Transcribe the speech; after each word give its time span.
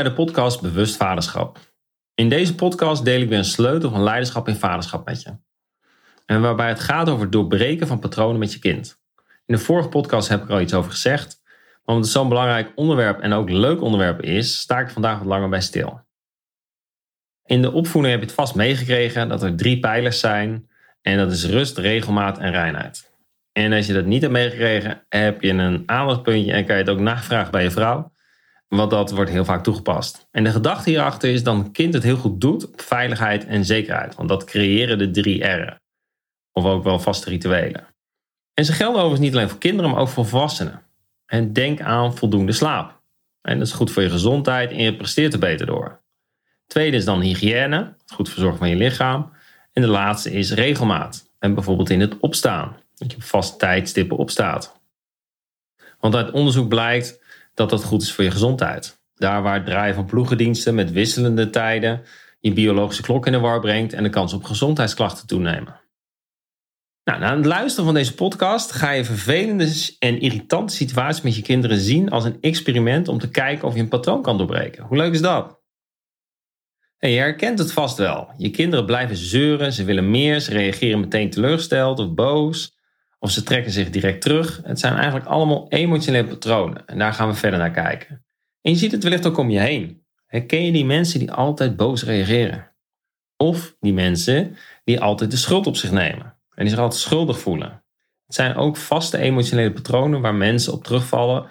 Bij 0.00 0.08
de 0.08 0.14
podcast 0.14 0.60
Bewust 0.60 0.96
Vaderschap. 0.96 1.58
In 2.14 2.28
deze 2.28 2.54
podcast 2.54 3.04
deel 3.04 3.20
ik 3.20 3.28
weer 3.28 3.38
een 3.38 3.44
sleutel 3.44 3.90
van 3.90 4.02
leiderschap 4.02 4.48
in 4.48 4.54
vaderschap 4.54 5.06
met 5.06 5.22
je. 5.22 5.36
En 6.26 6.40
waarbij 6.40 6.68
het 6.68 6.80
gaat 6.80 7.08
over 7.08 7.22
het 7.22 7.32
doorbreken 7.32 7.86
van 7.86 7.98
patronen 7.98 8.38
met 8.38 8.52
je 8.52 8.58
kind. 8.58 9.00
In 9.46 9.54
de 9.54 9.58
vorige 9.58 9.88
podcast 9.88 10.28
heb 10.28 10.42
ik 10.42 10.48
er 10.48 10.54
al 10.54 10.60
iets 10.60 10.74
over 10.74 10.90
gezegd, 10.90 11.40
maar 11.44 11.94
omdat 11.94 12.04
het 12.04 12.12
zo'n 12.12 12.28
belangrijk 12.28 12.72
onderwerp 12.74 13.20
en 13.20 13.32
ook 13.32 13.50
leuk 13.50 13.80
onderwerp 13.80 14.22
is, 14.22 14.58
sta 14.58 14.78
ik 14.78 14.90
vandaag 14.90 15.18
wat 15.18 15.26
langer 15.26 15.48
bij 15.48 15.60
stil. 15.60 16.00
In 17.44 17.62
de 17.62 17.72
opvoeding 17.72 18.12
heb 18.12 18.22
je 18.22 18.28
het 18.28 18.36
vast 18.36 18.54
meegekregen 18.54 19.28
dat 19.28 19.42
er 19.42 19.56
drie 19.56 19.78
pijlers 19.78 20.20
zijn 20.20 20.70
en 21.02 21.16
dat 21.16 21.32
is 21.32 21.44
rust, 21.44 21.78
regelmaat 21.78 22.38
en 22.38 22.50
reinheid. 22.50 23.12
En 23.52 23.72
als 23.72 23.86
je 23.86 23.92
dat 23.92 24.04
niet 24.04 24.20
hebt 24.20 24.32
meegekregen, 24.32 25.04
heb 25.08 25.42
je 25.42 25.52
een 25.52 25.82
aandachtspuntje 25.86 26.52
en 26.52 26.64
kan 26.64 26.76
je 26.76 26.82
het 26.82 26.90
ook 26.90 27.00
navragen 27.00 27.50
bij 27.50 27.62
je 27.62 27.70
vrouw. 27.70 28.12
Want 28.76 28.90
dat 28.90 29.10
wordt 29.10 29.30
heel 29.30 29.44
vaak 29.44 29.62
toegepast. 29.62 30.28
En 30.30 30.44
de 30.44 30.50
gedachte 30.50 30.90
hierachter 30.90 31.30
is 31.30 31.42
dat 31.42 31.54
een 31.54 31.72
kind 31.72 31.94
het 31.94 32.02
heel 32.02 32.16
goed 32.16 32.40
doet 32.40 32.66
op 32.66 32.80
veiligheid 32.80 33.46
en 33.46 33.64
zekerheid. 33.64 34.14
Want 34.14 34.28
dat 34.28 34.44
creëren 34.44 34.98
de 34.98 35.10
drie 35.10 35.44
R'en. 35.44 35.80
Of 36.52 36.64
ook 36.64 36.84
wel 36.84 36.98
vaste 36.98 37.30
rituelen. 37.30 37.86
En 38.54 38.64
ze 38.64 38.72
gelden 38.72 38.96
overigens 38.96 39.20
niet 39.20 39.34
alleen 39.34 39.48
voor 39.48 39.58
kinderen, 39.58 39.90
maar 39.90 40.00
ook 40.00 40.08
voor 40.08 40.26
volwassenen. 40.26 40.82
En 41.26 41.52
denk 41.52 41.80
aan 41.80 42.16
voldoende 42.16 42.52
slaap. 42.52 43.00
En 43.42 43.58
dat 43.58 43.66
is 43.66 43.72
goed 43.72 43.90
voor 43.90 44.02
je 44.02 44.10
gezondheid 44.10 44.70
en 44.70 44.82
je 44.82 44.96
presteert 44.96 45.32
er 45.32 45.38
beter 45.38 45.66
door. 45.66 46.00
Tweede 46.66 46.96
is 46.96 47.04
dan 47.04 47.20
hygiëne, 47.20 47.94
goed 48.06 48.28
verzorgen 48.28 48.58
van 48.58 48.68
je 48.68 48.76
lichaam. 48.76 49.32
En 49.72 49.82
de 49.82 49.88
laatste 49.88 50.32
is 50.32 50.52
regelmaat. 50.52 51.30
En 51.38 51.54
bijvoorbeeld 51.54 51.90
in 51.90 52.00
het 52.00 52.18
opstaan. 52.18 52.76
Dat 52.94 53.10
je 53.10 53.16
op 53.16 53.22
vaste 53.22 53.56
tijdstippen 53.56 54.16
opstaat. 54.16 54.80
Want 56.00 56.14
uit 56.14 56.30
onderzoek 56.30 56.68
blijkt 56.68 57.19
dat 57.60 57.70
dat 57.70 57.84
goed 57.84 58.02
is 58.02 58.12
voor 58.12 58.24
je 58.24 58.30
gezondheid. 58.30 59.00
Daar 59.14 59.42
waar 59.42 59.54
het 59.54 59.66
draaien 59.66 59.94
van 59.94 60.04
ploegendiensten 60.04 60.74
met 60.74 60.92
wisselende 60.92 61.50
tijden 61.50 62.02
je 62.40 62.52
biologische 62.52 63.02
klok 63.02 63.26
in 63.26 63.32
de 63.32 63.38
war 63.38 63.60
brengt 63.60 63.92
en 63.92 64.02
de 64.02 64.08
kans 64.08 64.32
op 64.32 64.44
gezondheidsklachten 64.44 65.26
toenemen. 65.26 65.80
Nou, 67.04 67.20
na 67.20 67.36
het 67.36 67.46
luisteren 67.46 67.84
van 67.84 67.94
deze 67.94 68.14
podcast 68.14 68.72
ga 68.72 68.90
je 68.90 69.04
vervelende 69.04 69.94
en 69.98 70.20
irritante 70.20 70.74
situaties 70.74 71.22
met 71.22 71.36
je 71.36 71.42
kinderen 71.42 71.78
zien 71.78 72.10
als 72.10 72.24
een 72.24 72.40
experiment 72.40 73.08
om 73.08 73.18
te 73.18 73.30
kijken 73.30 73.68
of 73.68 73.74
je 73.74 73.80
een 73.80 73.88
patroon 73.88 74.22
kan 74.22 74.36
doorbreken. 74.36 74.84
Hoe 74.84 74.96
leuk 74.96 75.12
is 75.12 75.20
dat? 75.20 75.60
En 76.98 77.10
je 77.10 77.18
herkent 77.18 77.58
het 77.58 77.72
vast 77.72 77.96
wel. 77.96 78.28
Je 78.36 78.50
kinderen 78.50 78.86
blijven 78.86 79.16
zeuren, 79.16 79.72
ze 79.72 79.84
willen 79.84 80.10
meer, 80.10 80.40
ze 80.40 80.50
reageren 80.50 81.00
meteen 81.00 81.30
teleurgesteld 81.30 81.98
of 81.98 82.14
boos. 82.14 82.78
Of 83.22 83.30
ze 83.30 83.42
trekken 83.42 83.72
zich 83.72 83.90
direct 83.90 84.20
terug. 84.20 84.60
Het 84.64 84.80
zijn 84.80 84.94
eigenlijk 84.94 85.26
allemaal 85.26 85.68
emotionele 85.68 86.28
patronen. 86.28 86.86
En 86.86 86.98
daar 86.98 87.12
gaan 87.12 87.28
we 87.28 87.34
verder 87.34 87.58
naar 87.58 87.70
kijken. 87.70 88.24
En 88.62 88.70
je 88.72 88.76
ziet 88.76 88.92
het 88.92 89.02
wellicht 89.02 89.26
ook 89.26 89.38
om 89.38 89.50
je 89.50 89.60
heen. 89.60 90.04
Herken 90.26 90.64
je 90.64 90.72
die 90.72 90.84
mensen 90.84 91.18
die 91.18 91.32
altijd 91.32 91.76
boos 91.76 92.04
reageren? 92.04 92.70
Of 93.36 93.76
die 93.80 93.92
mensen 93.92 94.56
die 94.84 95.00
altijd 95.00 95.30
de 95.30 95.36
schuld 95.36 95.66
op 95.66 95.76
zich 95.76 95.90
nemen 95.90 96.36
en 96.54 96.64
die 96.64 96.68
zich 96.68 96.78
altijd 96.78 97.00
schuldig 97.00 97.38
voelen? 97.38 97.82
Het 98.26 98.34
zijn 98.34 98.54
ook 98.54 98.76
vaste 98.76 99.18
emotionele 99.18 99.72
patronen 99.72 100.20
waar 100.20 100.34
mensen 100.34 100.72
op 100.72 100.84
terugvallen 100.84 101.46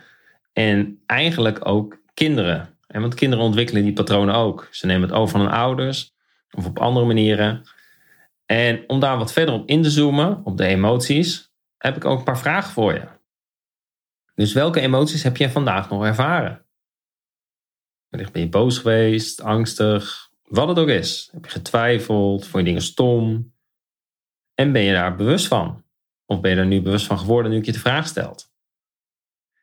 en 0.53 1.01
eigenlijk 1.05 1.67
ook 1.67 2.01
kinderen. 2.13 2.77
En 2.87 3.01
want 3.01 3.13
kinderen 3.13 3.45
ontwikkelen 3.45 3.83
die 3.83 3.93
patronen 3.93 4.35
ook. 4.35 4.67
Ze 4.71 4.85
nemen 4.85 5.09
het 5.09 5.17
over 5.17 5.31
van 5.31 5.39
hun 5.39 5.49
ouders 5.49 6.13
of 6.51 6.65
op 6.65 6.79
andere 6.79 7.05
manieren. 7.05 7.63
En 8.45 8.83
om 8.87 8.99
daar 8.99 9.17
wat 9.17 9.33
verder 9.33 9.55
op 9.55 9.67
in 9.67 9.81
te 9.81 9.89
zoomen, 9.89 10.41
op 10.43 10.57
de 10.57 10.65
emoties, 10.65 11.48
heb 11.79 11.95
ik 11.95 12.05
ook 12.05 12.17
een 12.17 12.23
paar 12.23 12.39
vragen 12.39 12.71
voor 12.71 12.93
je. 12.93 13.07
Dus 14.35 14.53
welke 14.53 14.79
emoties 14.79 15.23
heb 15.23 15.37
je 15.37 15.49
vandaag 15.49 15.89
nog 15.89 16.03
ervaren? 16.03 16.65
Wellicht 18.07 18.31
ben 18.31 18.41
je 18.41 18.49
boos 18.49 18.77
geweest, 18.77 19.41
angstig, 19.41 20.31
wat 20.43 20.67
het 20.67 20.79
ook 20.79 20.87
is. 20.87 21.29
Heb 21.31 21.45
je 21.45 21.51
getwijfeld, 21.51 22.47
vond 22.47 22.63
je 22.63 22.63
dingen 22.63 22.81
stom? 22.81 23.53
En 24.53 24.71
ben 24.71 24.81
je 24.81 24.93
daar 24.93 25.15
bewust 25.15 25.47
van? 25.47 25.83
Of 26.25 26.41
ben 26.41 26.51
je 26.51 26.57
er 26.57 26.65
nu 26.65 26.81
bewust 26.81 27.05
van 27.05 27.19
geworden 27.19 27.51
nu 27.51 27.57
ik 27.57 27.65
je 27.65 27.71
de 27.71 27.79
vraag 27.79 28.07
stelt? 28.07 28.53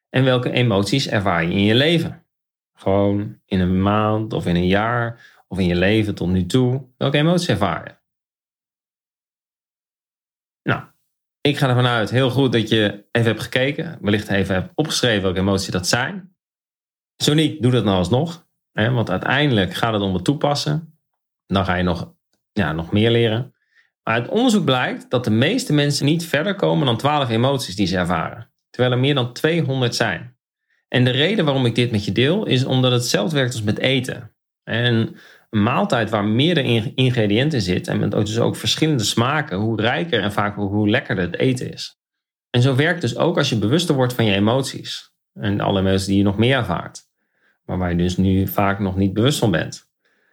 En 0.08 0.24
welke 0.24 0.50
emoties 0.50 1.08
ervaar 1.08 1.44
je 1.44 1.50
in 1.50 1.64
je 1.64 1.74
leven? 1.74 2.26
Gewoon 2.72 3.40
in 3.44 3.60
een 3.60 3.82
maand 3.82 4.32
of 4.32 4.46
in 4.46 4.56
een 4.56 4.66
jaar 4.66 5.34
of 5.48 5.58
in 5.58 5.66
je 5.66 5.76
leven 5.76 6.14
tot 6.14 6.28
nu 6.28 6.46
toe. 6.46 6.88
Welke 6.96 7.16
emoties 7.16 7.48
ervaar 7.48 7.88
je? 7.88 7.94
Nou, 10.62 10.84
ik 11.46 11.58
ga 11.58 11.68
ervan 11.68 11.86
uit, 11.86 12.10
heel 12.10 12.30
goed 12.30 12.52
dat 12.52 12.68
je 12.68 13.04
even 13.12 13.28
hebt 13.28 13.42
gekeken. 13.42 13.98
Wellicht 14.00 14.28
even 14.28 14.54
hebt 14.54 14.72
opgeschreven 14.74 15.22
welke 15.22 15.38
emoties 15.38 15.70
dat 15.70 15.86
zijn. 15.86 16.36
Zo 17.16 17.34
niet, 17.34 17.62
doe 17.62 17.72
dat 17.72 17.84
nou 17.84 17.96
alsnog. 17.96 18.46
Hè, 18.72 18.90
want 18.90 19.10
uiteindelijk 19.10 19.74
gaat 19.74 19.92
het 19.92 20.02
om 20.02 20.14
het 20.14 20.24
toepassen. 20.24 20.98
Dan 21.46 21.64
ga 21.64 21.74
je 21.74 21.82
nog, 21.82 22.14
ja, 22.52 22.72
nog 22.72 22.92
meer 22.92 23.10
leren. 23.10 23.54
Maar 24.02 24.14
uit 24.14 24.28
onderzoek 24.28 24.64
blijkt 24.64 25.10
dat 25.10 25.24
de 25.24 25.30
meeste 25.30 25.72
mensen 25.72 26.06
niet 26.06 26.26
verder 26.26 26.54
komen 26.54 26.86
dan 26.86 26.96
12 26.96 27.28
emoties 27.28 27.76
die 27.76 27.86
ze 27.86 27.96
ervaren. 27.96 28.52
Terwijl 28.70 28.94
er 28.94 29.00
meer 29.00 29.14
dan 29.14 29.32
200 29.32 29.94
zijn. 29.94 30.36
En 30.88 31.04
de 31.04 31.10
reden 31.10 31.44
waarom 31.44 31.66
ik 31.66 31.74
dit 31.74 31.90
met 31.90 32.04
je 32.04 32.12
deel 32.12 32.46
is 32.46 32.64
omdat 32.64 32.90
het 32.92 33.00
hetzelfde 33.00 33.36
werkt 33.36 33.52
als 33.52 33.62
met 33.62 33.78
eten. 33.78 34.34
En 34.64 35.16
een 35.50 35.62
maaltijd 35.62 36.10
waar 36.10 36.24
meerdere 36.24 36.94
ingrediënten 36.94 37.60
zitten 37.60 37.92
en 37.92 37.98
met 37.98 38.10
dus 38.10 38.38
ook 38.38 38.56
verschillende 38.56 39.04
smaken, 39.04 39.58
hoe 39.58 39.80
rijker 39.80 40.22
en 40.22 40.32
vaak 40.32 40.56
hoe 40.56 40.88
lekkerder 40.88 41.24
het 41.24 41.36
eten 41.36 41.72
is. 41.72 41.98
En 42.50 42.62
zo 42.62 42.74
werkt 42.74 43.00
dus 43.00 43.16
ook 43.16 43.36
als 43.36 43.48
je 43.48 43.58
bewuster 43.58 43.94
wordt 43.94 44.12
van 44.12 44.24
je 44.24 44.34
emoties 44.34 45.14
en 45.32 45.60
alle 45.60 45.80
emoties 45.80 46.06
die 46.06 46.16
je 46.16 46.22
nog 46.22 46.36
meer 46.36 46.56
ervaart, 46.56 47.02
maar 47.64 47.78
waar 47.78 47.90
je 47.90 47.96
dus 47.96 48.16
nu 48.16 48.46
vaak 48.48 48.78
nog 48.78 48.96
niet 48.96 49.12
bewust 49.12 49.38
van 49.38 49.50
bent. 49.50 49.88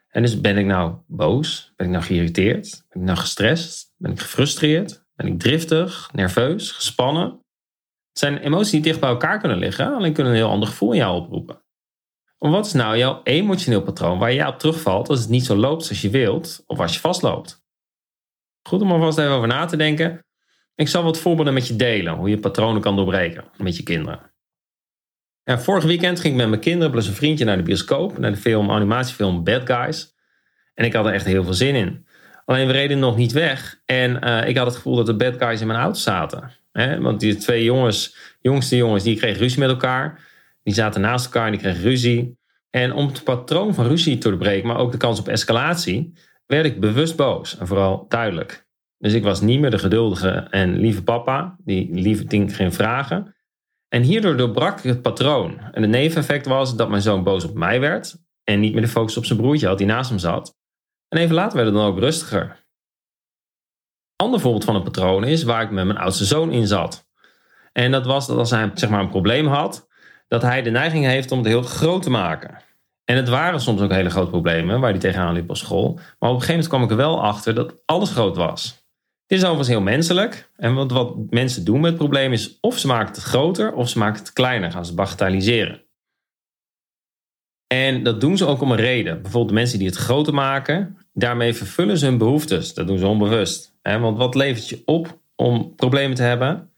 En 0.10 0.22
dus 0.22 0.42
ben 0.42 0.58
ik 0.58 0.66
nou 0.66 0.96
boos? 1.08 1.74
Ben 1.76 1.86
ik 1.86 1.92
nou 1.92 2.04
geïrriteerd? 2.04 2.84
Ben 2.90 3.02
ik 3.02 3.08
nou 3.08 3.18
gestrest? 3.18 3.94
Ben 3.98 4.12
ik 4.12 4.20
gefrustreerd? 4.20 5.06
Ben 5.16 5.28
ik 5.28 5.40
driftig, 5.40 6.10
nerveus, 6.14 6.72
gespannen? 6.72 7.24
Het 8.10 8.20
zijn 8.20 8.38
emoties 8.38 8.72
die 8.72 8.82
dicht 8.82 9.00
bij 9.00 9.10
elkaar 9.10 9.40
kunnen 9.40 9.58
liggen, 9.58 9.94
alleen 9.96 10.14
kunnen 10.14 10.32
een 10.32 10.38
heel 10.38 10.50
ander 10.50 10.68
gevoel 10.68 10.92
in 10.92 10.98
jou 10.98 11.22
oproepen. 11.22 11.63
Wat 12.52 12.66
is 12.66 12.74
nou 12.74 12.98
jouw 12.98 13.22
emotioneel 13.24 13.82
patroon 13.82 14.20
waar 14.20 14.34
jij 14.34 14.48
op 14.48 14.60
terugvalt 14.60 15.10
als 15.10 15.20
het 15.20 15.30
niet 15.30 15.46
zo 15.46 15.56
loopt 15.56 15.86
zoals 15.86 16.02
je 16.02 16.10
wilt 16.10 16.64
of 16.68 16.80
als 16.80 16.94
je 16.94 17.00
vastloopt? 17.00 17.64
Goed 18.68 18.82
om 18.82 18.92
alvast 18.92 19.18
even 19.18 19.32
over 19.32 19.48
na 19.48 19.66
te 19.66 19.78
denken. 19.78 20.26
Ik 20.76 20.88
zal 20.88 21.04
wat 21.04 21.18
voorbeelden 21.18 21.54
met 21.54 21.68
je 21.68 21.76
delen, 21.76 22.14
hoe 22.14 22.30
je 22.30 22.40
patronen 22.40 22.82
kan 22.82 22.96
doorbreken 22.96 23.44
met 23.58 23.78
je 23.78 23.84
kinderen. 23.84 24.20
Ja, 25.44 25.60
vorig 25.60 25.84
weekend 25.84 26.20
ging 26.20 26.34
ik 26.34 26.40
met 26.40 26.50
mijn 26.50 26.62
kinderen 26.62 26.92
plus 26.92 27.08
een 27.08 27.14
vriendje 27.14 27.46
naar 27.46 27.58
de 27.58 27.64
bioscoop, 27.64 28.18
naar 28.18 28.32
de 28.32 28.38
film, 28.38 28.72
animatiefilm 28.72 29.44
Bad 29.44 29.66
Guys. 29.66 30.16
En 30.74 30.86
ik 30.86 30.94
had 30.94 31.06
er 31.06 31.14
echt 31.14 31.26
heel 31.26 31.44
veel 31.44 31.54
zin 31.54 31.76
in. 31.76 32.08
Alleen 32.46 32.68
we 32.68 32.74
reden 32.74 33.00
nog 33.00 33.18
niet 33.18 33.32
weg 33.32 33.82
en 33.86 34.20
uh, 34.24 34.48
ik 34.48 34.58
had 34.58 34.66
het 34.66 34.76
gevoel 34.76 34.96
dat 34.96 35.06
de 35.06 35.16
bad 35.16 35.38
guys 35.38 35.62
in 35.62 35.68
mijn 35.68 35.80
auto 35.80 36.00
zaten. 36.00 36.52
Want 37.00 37.20
die 37.20 37.36
twee 37.36 37.64
jongens, 37.64 38.16
jongste 38.42 38.76
jongens, 38.76 39.04
die 39.04 39.18
kregen 39.18 39.40
ruzie 39.40 39.60
met 39.60 39.70
elkaar. 39.70 40.32
Die 40.64 40.74
zaten 40.74 41.02
naast 41.02 41.26
elkaar 41.26 41.46
en 41.46 41.52
die 41.52 41.62
kregen 41.62 41.82
ruzie. 41.82 42.38
En 42.70 42.94
om 42.94 43.08
het 43.08 43.24
patroon 43.24 43.74
van 43.74 43.88
ruzie 43.88 44.18
te 44.18 44.30
doorbreken, 44.30 44.68
maar 44.68 44.78
ook 44.78 44.92
de 44.92 44.98
kans 44.98 45.20
op 45.20 45.28
escalatie, 45.28 46.14
werd 46.46 46.66
ik 46.66 46.80
bewust 46.80 47.16
boos 47.16 47.58
en 47.58 47.68
vooral 47.68 48.06
duidelijk. 48.08 48.68
Dus 48.98 49.14
ik 49.14 49.24
was 49.24 49.42
niet 49.42 49.60
meer 49.60 49.72
de 49.72 49.80
geduldige 49.80 50.30
en 50.30 50.78
lieve 50.78 51.04
papa, 51.04 51.56
die 51.64 51.94
lieve 51.94 52.26
dingen 52.26 52.50
ging 52.50 52.74
vragen. 52.74 53.36
En 53.88 54.02
hierdoor 54.02 54.38
doorbrak 54.38 54.78
ik 54.78 54.84
het 54.84 55.02
patroon. 55.02 55.60
En 55.60 55.82
het 55.82 55.92
neveneffect 55.92 56.46
was 56.46 56.76
dat 56.76 56.90
mijn 56.90 57.02
zoon 57.02 57.24
boos 57.24 57.44
op 57.44 57.54
mij 57.54 57.80
werd 57.80 58.18
en 58.44 58.60
niet 58.60 58.74
meer 58.74 58.82
de 58.82 58.88
focus 58.88 59.18
op 59.18 59.26
zijn 59.26 59.40
broertje 59.40 59.68
had 59.68 59.78
die 59.78 59.88
naast 59.88 60.10
hem 60.10 60.20
zat. 60.20 60.58
En 61.08 61.20
even 61.20 61.36
later 61.36 61.56
werd 61.56 61.68
het 61.68 61.78
dan 61.78 61.86
ook 61.86 62.00
rustiger. 62.00 62.42
Een 62.42 64.26
ander 64.26 64.40
voorbeeld 64.40 64.64
van 64.64 64.76
een 64.76 64.84
patroon 64.84 65.24
is 65.24 65.44
waar 65.44 65.64
ik 65.64 65.72
met 65.72 65.86
mijn 65.86 65.98
oudste 65.98 66.26
zoon 66.26 66.52
in 66.52 66.68
zat. 66.68 67.08
En 67.72 67.92
dat 67.92 68.06
was 68.06 68.28
dat 68.28 68.38
als 68.38 68.50
hij 68.50 68.72
zeg 68.74 68.90
maar, 68.90 69.00
een 69.00 69.10
probleem 69.10 69.48
had, 69.48 69.88
dat 70.34 70.42
hij 70.42 70.62
de 70.62 70.70
neiging 70.70 71.06
heeft 71.06 71.32
om 71.32 71.38
het 71.38 71.48
heel 71.48 71.62
groot 71.62 72.04
te 72.04 72.10
maken. 72.10 72.58
En 73.06 73.16
het 73.16 73.30
waren 73.30 73.60
soms 73.62 73.82
ook 73.82 73.92
hele 73.92 74.10
grote 74.10 74.30
problemen 74.30 74.80
waar 74.80 74.90
hij 74.90 75.00
tegenaan 75.00 75.34
liep 75.34 75.50
op 75.50 75.58
school. 75.58 75.94
Maar 75.94 76.30
op 76.30 76.36
een 76.36 76.42
gegeven 76.42 76.48
moment 76.48 76.68
kwam 76.68 76.84
ik 76.84 76.90
er 76.90 76.96
wel 76.96 77.24
achter 77.24 77.56
dat 77.56 77.82
alles 77.86 78.12
groot 78.12 78.36
was. 78.36 78.88
Dit 79.26 79.38
is 79.38 79.44
overigens 79.44 79.68
heel 79.68 79.82
menselijk. 79.82 80.50
En 80.56 80.74
wat, 80.74 80.92
wat 80.92 81.16
mensen 81.30 81.66
doen 81.66 81.82
met 81.82 81.96
problemen 81.96 82.32
is 82.32 82.58
of 82.62 82.78
ze 82.78 82.88
maken 82.88 83.14
het 83.14 83.24
groter 83.24 83.74
of 83.74 83.90
ze 83.90 83.98
maken 83.98 84.20
het 84.20 84.34
kleiner, 84.34 84.72
gaan 84.72 84.86
ze 84.86 84.94
bagatelliseren. 84.94 85.84
En 87.68 88.04
dat 88.04 88.22
doen 88.22 88.38
ze 88.38 88.46
ook 88.46 88.62
om 88.62 88.72
een 88.72 88.78
reden. 88.78 89.14
Bijvoorbeeld 89.22 89.48
de 89.48 89.60
mensen 89.60 89.80
die 89.80 89.88
het 89.88 89.98
groter 89.98 90.34
maken, 90.34 90.98
daarmee 91.14 91.54
vervullen 91.54 91.98
ze 91.98 92.06
hun 92.06 92.18
behoeftes. 92.18 92.74
Dat 92.74 92.88
doen 92.88 92.98
ze 92.98 93.08
onbewust. 93.08 93.76
Want 93.82 94.18
wat 94.18 94.36
levert 94.36 94.70
je 94.70 94.82
op 94.86 95.20
om 95.36 95.76
problemen 95.76 96.16
te 96.16 96.24
hebben? 96.24 96.73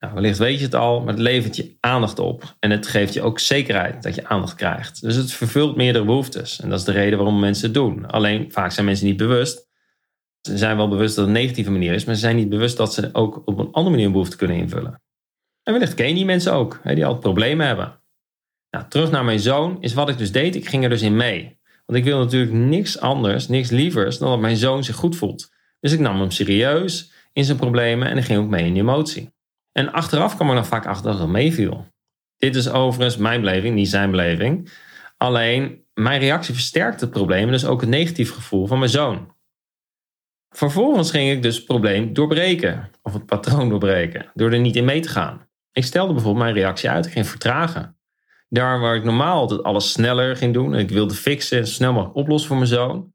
Nou, 0.00 0.14
wellicht 0.14 0.38
weet 0.38 0.58
je 0.58 0.64
het 0.64 0.74
al, 0.74 1.00
maar 1.00 1.12
het 1.12 1.22
levert 1.22 1.56
je 1.56 1.76
aandacht 1.80 2.18
op. 2.18 2.56
En 2.58 2.70
het 2.70 2.86
geeft 2.86 3.14
je 3.14 3.22
ook 3.22 3.38
zekerheid 3.38 4.02
dat 4.02 4.14
je 4.14 4.26
aandacht 4.26 4.54
krijgt. 4.54 5.02
Dus 5.02 5.14
het 5.14 5.32
vervult 5.32 5.76
meerdere 5.76 6.04
behoeftes. 6.04 6.60
En 6.60 6.68
dat 6.68 6.78
is 6.78 6.84
de 6.84 6.92
reden 6.92 7.18
waarom 7.18 7.40
mensen 7.40 7.64
het 7.64 7.74
doen. 7.74 8.06
Alleen 8.06 8.52
vaak 8.52 8.70
zijn 8.70 8.86
mensen 8.86 9.06
niet 9.06 9.16
bewust. 9.16 9.68
Ze 10.40 10.58
zijn 10.58 10.76
wel 10.76 10.88
bewust 10.88 11.16
dat 11.16 11.26
het 11.26 11.34
een 11.36 11.40
negatieve 11.40 11.70
manier 11.70 11.92
is, 11.92 12.04
maar 12.04 12.14
ze 12.14 12.20
zijn 12.20 12.36
niet 12.36 12.48
bewust 12.48 12.76
dat 12.76 12.94
ze 12.94 13.08
ook 13.12 13.42
op 13.44 13.58
een 13.58 13.72
andere 13.72 13.90
manier 13.90 14.06
een 14.06 14.12
behoefte 14.12 14.36
kunnen 14.36 14.56
invullen. 14.56 15.02
En 15.62 15.72
wellicht 15.72 15.94
ken 15.94 16.08
je 16.08 16.14
die 16.14 16.24
mensen 16.24 16.52
ook, 16.52 16.80
die 16.84 17.04
altijd 17.04 17.22
problemen 17.22 17.66
hebben. 17.66 18.00
Nou, 18.70 18.84
terug 18.88 19.10
naar 19.10 19.24
mijn 19.24 19.40
zoon 19.40 19.82
is 19.82 19.94
wat 19.94 20.08
ik 20.08 20.18
dus 20.18 20.32
deed. 20.32 20.54
Ik 20.54 20.68
ging 20.68 20.84
er 20.84 20.90
dus 20.90 21.02
in 21.02 21.16
mee. 21.16 21.58
Want 21.86 21.98
ik 21.98 22.04
wil 22.04 22.18
natuurlijk 22.18 22.52
niks 22.52 23.00
anders, 23.00 23.48
niks 23.48 23.70
lievers 23.70 24.18
dan 24.18 24.30
dat 24.30 24.40
mijn 24.40 24.56
zoon 24.56 24.84
zich 24.84 24.96
goed 24.96 25.16
voelt. 25.16 25.52
Dus 25.80 25.92
ik 25.92 26.00
nam 26.00 26.20
hem 26.20 26.30
serieus 26.30 27.12
in 27.32 27.44
zijn 27.44 27.56
problemen 27.56 28.08
en 28.08 28.16
ik 28.16 28.24
ging 28.24 28.38
ook 28.38 28.48
mee 28.48 28.66
in 28.66 28.72
die 28.72 28.82
emotie. 28.82 29.32
En 29.72 29.92
achteraf 29.92 30.34
kwam 30.34 30.48
ik 30.48 30.54
dan 30.54 30.66
vaak 30.66 30.86
achter 30.86 31.10
dat 31.10 31.20
het 31.20 31.28
meeviel. 31.28 31.86
Dit 32.36 32.56
is 32.56 32.70
overigens 32.70 33.16
mijn 33.16 33.40
beleving, 33.40 33.74
niet 33.74 33.88
zijn 33.88 34.10
beleving. 34.10 34.70
Alleen 35.16 35.84
mijn 35.94 36.20
reactie 36.20 36.54
versterkte 36.54 37.04
het 37.04 37.12
probleem 37.12 37.46
en 37.46 37.52
dus 37.52 37.64
ook 37.64 37.80
het 37.80 37.90
negatief 37.90 38.32
gevoel 38.32 38.66
van 38.66 38.78
mijn 38.78 38.90
zoon. 38.90 39.34
Vervolgens 40.48 41.10
ging 41.10 41.30
ik 41.30 41.42
dus 41.42 41.56
het 41.56 41.64
probleem 41.64 42.12
doorbreken, 42.12 42.90
of 43.02 43.12
het 43.12 43.26
patroon 43.26 43.68
doorbreken, 43.68 44.30
door 44.34 44.52
er 44.52 44.60
niet 44.60 44.76
in 44.76 44.84
mee 44.84 45.00
te 45.00 45.08
gaan. 45.08 45.48
Ik 45.72 45.84
stelde 45.84 46.12
bijvoorbeeld 46.12 46.44
mijn 46.44 46.56
reactie 46.56 46.90
uit, 46.90 47.06
ik 47.06 47.12
ging 47.12 47.26
vertragen. 47.26 47.98
Daar 48.48 48.80
waar 48.80 48.96
ik 48.96 49.04
normaal 49.04 49.38
altijd 49.38 49.62
alles 49.62 49.92
sneller 49.92 50.36
ging 50.36 50.54
doen 50.54 50.74
en 50.74 50.80
ik 50.80 50.90
wilde 50.90 51.14
fixen 51.14 51.58
en 51.58 51.66
snel 51.66 51.92
mogelijk 51.92 52.16
oplossen 52.16 52.48
voor 52.48 52.56
mijn 52.56 52.68
zoon. 52.68 53.14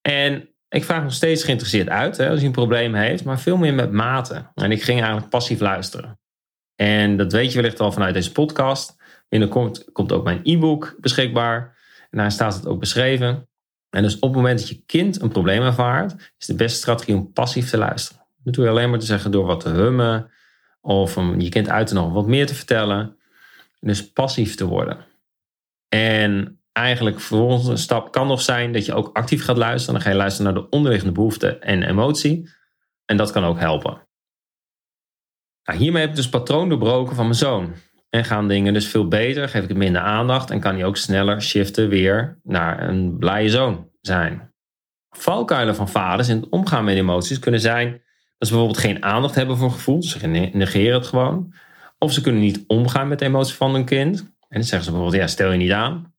En 0.00 0.55
ik 0.68 0.84
vraag 0.84 1.02
nog 1.02 1.12
steeds 1.12 1.44
geïnteresseerd 1.44 1.88
uit 1.88 2.16
hè, 2.16 2.28
als 2.28 2.36
hij 2.38 2.46
een 2.46 2.52
probleem 2.52 2.94
heeft, 2.94 3.24
maar 3.24 3.40
veel 3.40 3.56
meer 3.56 3.74
met 3.74 3.92
mate. 3.92 4.50
En 4.54 4.72
ik 4.72 4.82
ging 4.82 4.98
eigenlijk 4.98 5.30
passief 5.30 5.60
luisteren. 5.60 6.18
En 6.74 7.16
dat 7.16 7.32
weet 7.32 7.52
je 7.52 7.60
wellicht 7.60 7.80
al 7.80 7.92
vanuit 7.92 8.14
deze 8.14 8.32
podcast. 8.32 8.96
Binnenkort 9.28 9.92
komt 9.92 10.12
ook 10.12 10.24
mijn 10.24 10.40
e-book 10.42 10.96
beschikbaar. 11.00 11.76
En 12.10 12.18
daar 12.18 12.32
staat 12.32 12.54
het 12.54 12.66
ook 12.66 12.80
beschreven. 12.80 13.48
En 13.90 14.02
dus 14.02 14.14
op 14.14 14.22
het 14.22 14.32
moment 14.32 14.58
dat 14.58 14.68
je 14.68 14.82
kind 14.86 15.20
een 15.20 15.28
probleem 15.28 15.62
ervaart, 15.62 16.32
is 16.38 16.46
de 16.46 16.54
beste 16.54 16.78
strategie 16.78 17.14
om 17.14 17.32
passief 17.32 17.70
te 17.70 17.78
luisteren. 17.78 18.26
Dat 18.36 18.54
doe 18.54 18.64
je 18.64 18.70
alleen 18.70 18.90
maar 18.90 18.98
te 18.98 19.06
zeggen 19.06 19.30
door 19.30 19.46
wat 19.46 19.60
te 19.60 19.68
hummen 19.68 20.30
of 20.80 21.16
om 21.16 21.40
je 21.40 21.48
kind 21.48 21.68
uit 21.68 21.86
te 21.86 21.94
nodigen 21.94 22.16
wat 22.16 22.26
meer 22.26 22.46
te 22.46 22.54
vertellen. 22.54 23.16
Dus 23.80 24.12
passief 24.12 24.54
te 24.54 24.64
worden. 24.64 24.98
En 25.88 26.60
eigenlijk 26.76 27.20
volgende 27.20 27.76
stap 27.76 28.12
kan 28.12 28.26
nog 28.26 28.40
zijn 28.40 28.72
dat 28.72 28.84
je 28.86 28.94
ook 28.94 29.10
actief 29.16 29.44
gaat 29.44 29.56
luisteren. 29.56 29.94
Dan 29.94 30.02
ga 30.02 30.10
je 30.10 30.16
luisteren 30.16 30.52
naar 30.52 30.62
de 30.62 30.68
onderliggende 30.68 31.14
behoefte 31.14 31.58
en 31.58 31.82
emotie. 31.82 32.50
En 33.04 33.16
dat 33.16 33.32
kan 33.32 33.44
ook 33.44 33.58
helpen. 33.58 34.08
Nou, 35.62 35.78
hiermee 35.78 36.00
heb 36.00 36.10
ik 36.10 36.16
dus 36.16 36.28
patroon 36.28 36.68
doorbroken 36.68 37.16
van 37.16 37.24
mijn 37.24 37.36
zoon. 37.36 37.74
En 38.10 38.24
gaan 38.24 38.48
dingen 38.48 38.72
dus 38.72 38.88
veel 38.88 39.08
beter, 39.08 39.48
geef 39.48 39.62
ik 39.62 39.68
het 39.68 39.76
minder 39.76 40.02
aandacht 40.02 40.50
en 40.50 40.60
kan 40.60 40.74
hij 40.74 40.84
ook 40.84 40.96
sneller 40.96 41.42
shiften 41.42 41.88
weer 41.88 42.40
naar 42.42 42.88
een 42.88 43.18
blije 43.18 43.50
zoon 43.50 43.90
zijn. 44.00 44.54
Valkuilen 45.10 45.74
van 45.74 45.88
vaders 45.88 46.28
in 46.28 46.36
het 46.36 46.48
omgaan 46.48 46.84
met 46.84 46.96
emoties 46.96 47.38
kunnen 47.38 47.60
zijn 47.60 47.90
dat 48.38 48.48
ze 48.48 48.54
bijvoorbeeld 48.54 48.78
geen 48.78 49.02
aandacht 49.02 49.34
hebben 49.34 49.56
voor 49.56 49.70
gevoel, 49.70 50.02
ze 50.02 50.26
negeren 50.26 50.98
het 50.98 51.06
gewoon. 51.06 51.54
Of 51.98 52.12
ze 52.12 52.20
kunnen 52.20 52.40
niet 52.40 52.64
omgaan 52.66 53.08
met 53.08 53.18
de 53.18 53.24
emoties 53.24 53.54
van 53.54 53.72
hun 53.72 53.84
kind. 53.84 54.18
En 54.20 54.26
dan 54.48 54.62
zeggen 54.62 54.84
ze 54.84 54.90
bijvoorbeeld, 54.90 55.22
ja, 55.22 55.28
stel 55.28 55.52
je 55.52 55.58
niet 55.58 55.72
aan. 55.72 56.14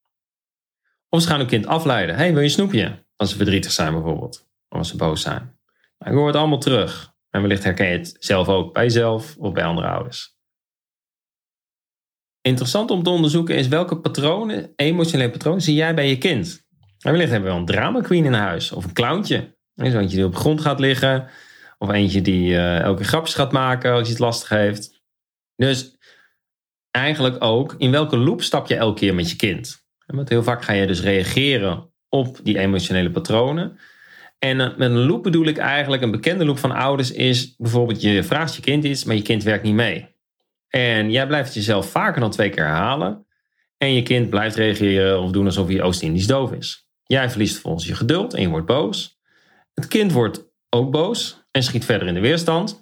Of 1.10 1.22
ze 1.22 1.28
gaan 1.28 1.40
hun 1.40 1.48
kind 1.48 1.66
afleiden. 1.66 2.16
hey, 2.16 2.34
wil 2.34 2.42
je 2.42 2.50
snoepje? 2.50 3.06
Als 3.16 3.30
ze 3.30 3.36
verdrietig 3.36 3.72
zijn 3.72 3.94
bijvoorbeeld. 3.94 4.48
Of 4.70 4.78
als 4.78 4.90
ze 4.90 4.96
boos 4.96 5.22
zijn. 5.22 5.60
Maar 5.98 6.10
ik 6.10 6.16
hoor 6.16 6.28
het 6.28 6.36
allemaal 6.36 6.60
terug. 6.60 7.16
En 7.30 7.42
wellicht 7.42 7.64
herken 7.64 7.88
je 7.88 7.98
het 7.98 8.16
zelf 8.20 8.48
ook 8.48 8.74
bij 8.74 8.84
jezelf 8.84 9.36
of 9.38 9.54
bij 9.54 9.64
andere 9.64 9.88
ouders. 9.88 10.36
Interessant 12.42 12.92
om 12.92 13.04
te 13.04 13.10
onderzoeken 13.10 13.56
is 13.56 13.68
welke 13.68 14.00
patronen, 14.00 14.74
emotionele 14.76 15.30
patronen, 15.30 15.62
zie 15.62 15.76
jij 15.76 15.94
bij 15.94 16.10
je 16.10 16.18
kind? 16.18 16.66
En 17.00 17.12
wellicht 17.12 17.32
hebben 17.32 17.50
we 17.50 17.56
wel 17.56 17.66
een 17.66 17.74
drama 17.74 18.02
queen 18.02 18.26
in 18.26 18.34
huis 18.34 18.72
of 18.72 18.84
een 18.84 18.94
clowntje. 18.94 19.58
Zo 19.76 19.84
eentje 19.84 20.16
die 20.16 20.26
op 20.26 20.32
de 20.32 20.40
grond 20.40 20.62
gaat 20.62 20.80
liggen. 20.80 21.30
Of 21.78 21.90
eentje 21.90 22.22
die 22.22 22.50
uh, 22.50 22.80
elke 22.80 23.04
grapjes 23.04 23.36
gaat 23.36 23.52
maken 23.52 23.92
als 23.92 24.06
je 24.06 24.10
het 24.10 24.22
lastig 24.22 24.50
heeft. 24.50 25.02
Dus 25.56 25.98
eigenlijk 26.92 27.44
ook, 27.44 27.76
in 27.78 27.92
welke 27.92 28.18
loop 28.18 28.42
stap 28.42 28.68
je 28.68 28.76
elke 28.76 29.00
keer 29.00 29.16
met 29.16 29.30
je 29.30 29.36
kind? 29.36 29.87
Want 30.16 30.30
heel 30.30 30.44
vaak 30.44 30.64
ga 30.64 30.74
je 30.74 30.88
dus 30.88 31.02
reageren 31.02 31.92
op 32.10 32.40
die 32.44 32.58
emotionele 32.58 33.12
patronen. 33.12 33.80
En 34.40 34.62
eh, 34.62 34.78
met 34.78 34.92
een 34.92 35.06
loop 35.06 35.24
bedoel 35.24 35.46
ik 35.46 35.58
eigenlijk, 35.58 36.02
een 36.02 36.12
bekende 36.12 36.46
loop 36.46 36.58
van 36.58 36.72
ouders 36.72 37.12
is 37.12 37.56
bijvoorbeeld 37.58 38.02
je 38.02 38.24
vraagt 38.24 38.56
je 38.56 38.62
kind 38.62 38.84
iets, 38.84 39.04
maar 39.04 39.16
je 39.16 39.22
kind 39.22 39.44
werkt 39.44 39.64
niet 39.64 39.74
mee. 39.74 40.16
En 40.70 41.12
jij 41.12 41.28
blijft 41.28 41.54
jezelf 41.54 41.90
vaker 41.90 42.22
dan 42.22 42.32
twee 42.32 42.50
keer 42.50 42.64
herhalen. 42.64 43.26
En 43.78 43.94
je 43.94 44.04
kind 44.04 44.30
blijft 44.30 44.56
reageren 44.56 45.22
of 45.22 45.32
doen 45.32 45.46
alsof 45.46 45.68
hij 45.68 45.82
Oost-Indisch 45.82 46.28
doof 46.28 46.52
is. 46.52 46.88
Jij 47.04 47.30
verliest 47.30 47.54
vervolgens 47.54 47.88
je 47.88 47.96
geduld 47.96 48.34
en 48.34 48.42
je 48.42 48.50
wordt 48.50 48.66
boos. 48.66 49.20
Het 49.74 49.88
kind 49.88 50.12
wordt 50.12 50.46
ook 50.70 50.92
boos 50.92 51.44
en 51.52 51.64
schiet 51.64 51.86
verder 51.86 52.08
in 52.08 52.14
de 52.14 52.20
weerstand. 52.20 52.82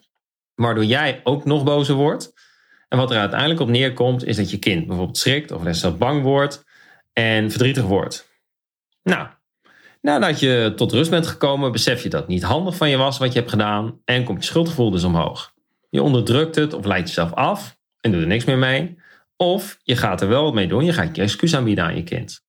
Waardoor 0.56 0.86
jij 0.86 1.22
ook 1.24 1.46
nog 1.46 1.64
bozer 1.64 1.96
wordt. 1.96 2.34
En 2.88 2.98
wat 2.98 3.12
er 3.12 3.18
uiteindelijk 3.18 3.60
op 3.60 3.68
neerkomt, 3.68 4.26
is 4.26 4.36
dat 4.36 4.52
je 4.52 4.60
kind 4.60 4.88
bijvoorbeeld 4.88 5.18
schrikt 5.18 5.52
of 5.52 5.62
zelfs 5.64 5.98
bang 5.98 6.24
wordt 6.24 6.65
en 7.16 7.50
verdrietig 7.50 7.84
wordt. 7.84 8.30
Nou, 9.04 9.28
nadat 10.02 10.40
je 10.40 10.74
tot 10.76 10.92
rust 10.92 11.10
bent 11.10 11.28
gekomen, 11.28 11.72
besef 11.72 12.04
je 12.04 12.10
dat 12.10 12.20
het 12.20 12.30
niet 12.30 12.44
handig 12.44 12.76
van 12.76 12.90
je 12.90 12.98
was 12.98 13.18
wat 13.18 13.34
je 13.34 13.40
hebt 13.40 13.52
gedaan 13.52 14.02
en 14.06 14.24
komt 14.24 14.44
je 14.44 14.50
schuldgevoel 14.50 14.92
dus 14.92 15.04
omhoog. 15.04 15.54
Je 15.90 16.02
onderdrukt 16.02 16.56
het 16.56 16.74
of 16.74 16.86
leidt 16.86 17.08
jezelf 17.08 17.34
af 17.34 17.78
en 18.00 18.12
doet 18.12 18.22
er 18.22 18.28
niks 18.28 18.46
meer 18.46 18.58
mee. 18.58 18.98
Of 19.36 19.80
je 19.84 19.96
gaat 19.96 20.22
er 20.22 20.28
wel 20.28 20.44
wat 20.44 20.54
mee 20.54 20.68
doen, 20.68 20.86
je 20.86 20.94
gaat 20.94 21.16
je 21.16 21.22
excuus 21.22 21.56
aanbieden 21.56 21.84
aan 21.84 21.96
je 21.96 22.04
kind. 22.04 22.44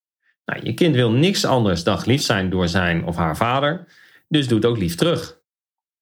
Nou, 0.45 0.65
je 0.65 0.73
kind 0.73 0.95
wil 0.95 1.11
niks 1.11 1.45
anders 1.45 1.83
dan 1.83 1.99
geliefd 1.99 2.23
zijn 2.23 2.49
door 2.49 2.67
zijn 2.67 3.05
of 3.05 3.15
haar 3.15 3.37
vader, 3.37 3.87
dus 4.27 4.47
doet 4.47 4.65
ook 4.65 4.77
lief 4.77 4.95
terug. 4.95 5.39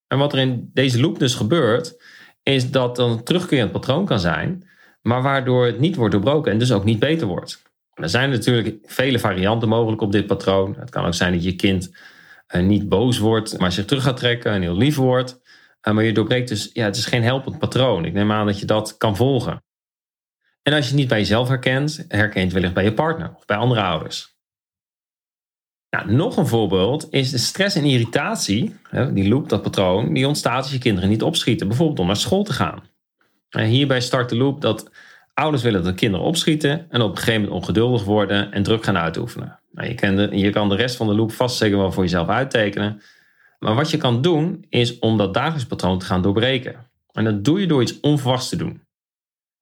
En 0.07 0.17
wat 0.17 0.33
er 0.33 0.39
in 0.39 0.69
deze 0.73 1.01
loop 1.01 1.19
dus 1.19 1.35
gebeurt, 1.35 2.03
is 2.43 2.71
dat 2.71 2.95
dan 2.95 3.11
een 3.11 3.23
terugkerend 3.23 3.71
patroon 3.71 4.05
kan 4.05 4.19
zijn, 4.19 4.69
maar 5.01 5.21
waardoor 5.21 5.65
het 5.65 5.79
niet 5.79 5.95
wordt 5.95 6.13
doorbroken 6.13 6.51
en 6.51 6.57
dus 6.57 6.71
ook 6.71 6.83
niet 6.83 6.99
beter 6.99 7.27
wordt. 7.27 7.61
Er 7.95 8.09
zijn 8.09 8.29
natuurlijk 8.29 8.77
vele 8.83 9.19
varianten 9.19 9.69
mogelijk 9.69 10.01
op 10.01 10.11
dit 10.11 10.27
patroon. 10.27 10.75
Het 10.79 10.89
kan 10.89 11.05
ook 11.05 11.13
zijn 11.13 11.33
dat 11.33 11.43
je 11.43 11.55
kind 11.55 11.95
eh, 12.47 12.61
niet 12.61 12.89
boos 12.89 13.17
wordt, 13.17 13.59
maar 13.59 13.71
zich 13.71 13.85
terug 13.85 14.03
gaat 14.03 14.17
trekken 14.17 14.51
en 14.51 14.61
heel 14.61 14.77
lief 14.77 14.95
wordt. 14.95 15.41
Eh, 15.81 15.93
maar 15.93 16.03
je 16.03 16.11
doorbreekt 16.11 16.47
dus, 16.47 16.69
ja, 16.73 16.85
het 16.85 16.95
is 16.95 17.05
geen 17.05 17.23
helpend 17.23 17.59
patroon. 17.59 18.05
Ik 18.05 18.13
neem 18.13 18.31
aan 18.31 18.45
dat 18.45 18.59
je 18.59 18.65
dat 18.65 18.97
kan 18.97 19.15
volgen. 19.15 19.63
En 20.61 20.73
als 20.73 20.83
je 20.83 20.89
het 20.89 20.99
niet 20.99 21.07
bij 21.07 21.19
jezelf 21.19 21.47
herkent, 21.47 22.05
herkent 22.07 22.53
wellicht 22.53 22.73
bij 22.73 22.83
je 22.83 22.93
partner 22.93 23.33
of 23.35 23.45
bij 23.45 23.57
andere 23.57 23.81
ouders. 23.81 24.33
Nou, 25.89 26.11
nog 26.11 26.37
een 26.37 26.47
voorbeeld 26.47 27.07
is 27.09 27.31
de 27.31 27.37
stress 27.37 27.75
en 27.75 27.83
irritatie, 27.83 28.75
die 29.13 29.29
loop, 29.29 29.49
dat 29.49 29.61
patroon, 29.61 30.13
die 30.13 30.27
ontstaat 30.27 30.63
als 30.63 30.71
je 30.71 30.77
kinderen 30.77 31.09
niet 31.09 31.23
opschieten, 31.23 31.67
bijvoorbeeld 31.67 31.99
om 31.99 32.07
naar 32.07 32.15
school 32.15 32.43
te 32.43 32.53
gaan. 32.53 32.83
En 33.49 33.65
hierbij 33.65 34.01
start 34.01 34.29
de 34.29 34.35
loop 34.35 34.61
dat 34.61 34.91
ouders 35.35 35.63
willen 35.63 35.83
dat 35.83 35.91
de 35.91 35.99
kinderen 35.99 36.25
opschieten 36.25 36.85
en 36.89 37.01
op 37.01 37.11
een 37.11 37.17
gegeven 37.17 37.41
moment 37.41 37.61
ongeduldig 37.61 38.03
worden 38.03 38.51
en 38.51 38.63
druk 38.63 38.83
gaan 38.83 38.97
uitoefenen. 38.97 39.59
Nou, 39.71 39.87
je, 39.87 39.95
kan 39.95 40.15
de, 40.15 40.29
je 40.31 40.49
kan 40.49 40.69
de 40.69 40.75
rest 40.75 40.95
van 40.95 41.07
de 41.07 41.15
loop 41.15 41.31
vast 41.31 41.57
zeker 41.57 41.77
wel 41.77 41.91
voor 41.91 42.03
jezelf 42.03 42.27
uittekenen. 42.27 43.01
Maar 43.59 43.75
wat 43.75 43.91
je 43.91 43.97
kan 43.97 44.21
doen, 44.21 44.65
is 44.69 44.99
om 44.99 45.17
dat 45.17 45.33
dagelijks 45.33 45.65
patroon 45.65 45.99
te 45.99 46.05
gaan 46.05 46.21
doorbreken. 46.21 46.75
En 47.11 47.23
dat 47.23 47.43
doe 47.43 47.59
je 47.59 47.67
door 47.67 47.81
iets 47.81 47.99
onverwachts 47.99 48.49
te 48.49 48.55
doen. 48.55 48.81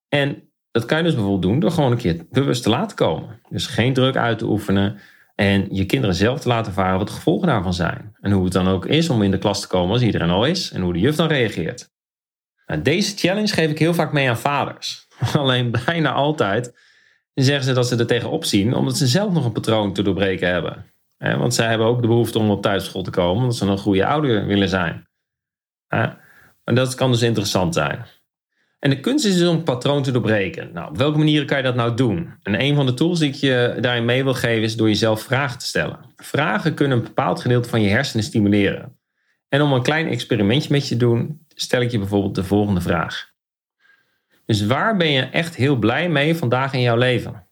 En 0.09 0.49
dat 0.71 0.85
kan 0.85 0.97
je 0.97 1.03
dus 1.03 1.13
bijvoorbeeld 1.13 1.43
doen 1.43 1.59
door 1.59 1.71
gewoon 1.71 1.91
een 1.91 1.97
keer 1.97 2.25
bewust 2.29 2.63
te 2.63 2.69
laten 2.69 2.95
komen. 2.95 3.39
Dus 3.49 3.67
geen 3.67 3.93
druk 3.93 4.15
uit 4.15 4.37
te 4.37 4.45
oefenen 4.45 4.99
en 5.35 5.67
je 5.75 5.85
kinderen 5.85 6.15
zelf 6.15 6.39
te 6.39 6.47
laten 6.47 6.73
varen 6.73 6.97
wat 6.97 7.07
de 7.07 7.13
gevolgen 7.13 7.47
daarvan 7.47 7.73
zijn. 7.73 8.15
En 8.21 8.31
hoe 8.31 8.43
het 8.43 8.53
dan 8.53 8.67
ook 8.67 8.85
is 8.85 9.09
om 9.09 9.21
in 9.21 9.31
de 9.31 9.37
klas 9.37 9.61
te 9.61 9.67
komen 9.67 9.91
als 9.93 10.01
iedereen 10.01 10.29
al 10.29 10.45
is 10.45 10.71
en 10.71 10.81
hoe 10.81 10.93
de 10.93 10.99
juf 10.99 11.15
dan 11.15 11.27
reageert. 11.27 11.91
Nou, 12.65 12.81
deze 12.81 13.17
challenge 13.17 13.53
geef 13.53 13.69
ik 13.69 13.79
heel 13.79 13.93
vaak 13.93 14.13
mee 14.13 14.29
aan 14.29 14.37
vaders. 14.37 15.02
Alleen 15.37 15.71
bijna 15.85 16.11
altijd 16.11 16.73
zeggen 17.33 17.65
ze 17.65 17.73
dat 17.73 17.87
ze 17.87 17.95
er 17.95 18.07
tegenop 18.07 18.45
zien 18.45 18.73
omdat 18.73 18.97
ze 18.97 19.07
zelf 19.07 19.33
nog 19.33 19.45
een 19.45 19.51
patroon 19.51 19.93
te 19.93 20.03
doorbreken 20.03 20.47
hebben. 20.47 20.85
Want 21.17 21.53
zij 21.53 21.67
hebben 21.67 21.87
ook 21.87 22.01
de 22.01 22.07
behoefte 22.07 22.39
om 22.39 22.49
op 22.49 22.61
thuisschool 22.61 23.03
te 23.03 23.09
komen, 23.09 23.41
omdat 23.41 23.55
ze 23.55 23.65
een 23.65 23.77
goede 23.77 24.05
ouder 24.05 24.45
willen 24.45 24.69
zijn. 24.69 25.07
En 26.63 26.75
dat 26.75 26.95
kan 26.95 27.11
dus 27.11 27.21
interessant 27.21 27.73
zijn. 27.73 28.05
En 28.79 28.89
de 28.89 28.99
kunst 28.99 29.25
is 29.25 29.37
dus 29.37 29.47
om 29.47 29.63
patroon 29.63 30.03
te 30.03 30.11
doorbreken. 30.11 30.69
Nou, 30.73 30.89
op 30.89 30.97
welke 30.97 31.17
manieren 31.17 31.47
kan 31.47 31.57
je 31.57 31.63
dat 31.63 31.75
nou 31.75 31.95
doen? 31.95 32.33
En 32.41 32.61
een 32.61 32.75
van 32.75 32.85
de 32.85 32.93
tools 32.93 33.19
die 33.19 33.29
ik 33.29 33.35
je 33.35 33.77
daarin 33.81 34.05
mee 34.05 34.23
wil 34.23 34.33
geven 34.33 34.63
is 34.63 34.75
door 34.75 34.87
jezelf 34.87 35.21
vragen 35.21 35.59
te 35.59 35.65
stellen. 35.65 35.99
Vragen 36.15 36.73
kunnen 36.73 36.97
een 36.97 37.03
bepaald 37.03 37.41
gedeelte 37.41 37.69
van 37.69 37.81
je 37.81 37.89
hersenen 37.89 38.23
stimuleren. 38.23 38.97
En 39.49 39.61
om 39.61 39.73
een 39.73 39.83
klein 39.83 40.07
experimentje 40.07 40.71
met 40.71 40.87
je 40.87 40.97
te 40.97 41.05
doen, 41.05 41.45
stel 41.47 41.81
ik 41.81 41.91
je 41.91 41.97
bijvoorbeeld 41.97 42.35
de 42.35 42.43
volgende 42.43 42.81
vraag. 42.81 43.32
Dus 44.45 44.65
waar 44.65 44.97
ben 44.97 45.11
je 45.11 45.21
echt 45.21 45.55
heel 45.55 45.75
blij 45.75 46.09
mee 46.09 46.35
vandaag 46.35 46.73
in 46.73 46.81
jouw 46.81 46.97
leven? 46.97 47.47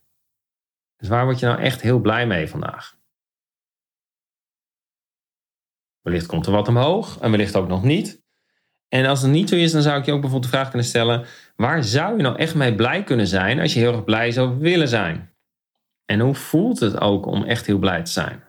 Dus 0.98 1.10
waar 1.10 1.26
word 1.26 1.40
je 1.40 1.46
nou 1.46 1.60
echt 1.60 1.82
heel 1.82 2.00
blij 2.00 2.28
mee 2.28 2.48
vandaag? 2.48 2.98
Wellicht 6.02 6.26
komt 6.26 6.46
er 6.46 6.52
wat 6.52 6.68
omhoog 6.68 7.20
en 7.20 7.32
wellicht 7.32 7.56
ook 7.56 7.68
nog 7.68 7.84
niet. 7.84 8.22
En 8.88 9.06
als 9.06 9.22
het 9.22 9.32
niet 9.32 9.50
zo 9.50 9.56
is, 9.56 9.72
dan 9.72 9.82
zou 9.82 10.00
ik 10.00 10.06
je 10.06 10.12
ook 10.12 10.22
bijvoorbeeld 10.22 10.52
de 10.52 10.58
vraag 10.58 10.70
kunnen 10.70 10.88
stellen: 10.88 11.26
waar 11.56 11.84
zou 11.84 12.18
je 12.18 12.24
nou 12.24 12.38
echt 12.38 12.56
mee 12.56 12.76
blij 12.76 13.04
kunnen 13.04 13.28
zijn 13.28 13.60
als 13.60 13.74
je 13.74 13.80
heel 13.80 13.94
erg 13.94 14.04
blij 14.04 14.32
zou 14.32 14.58
willen 14.60 14.88
zijn? 14.88 15.34
En 16.06 16.20
hoe 16.20 16.36
voelt 16.36 16.80
het 16.80 17.00
ook 17.00 17.26
om 17.26 17.44
echt 17.44 17.66
heel 17.66 17.80
blij 17.80 18.04
te 18.04 18.12
zijn? 18.12 18.44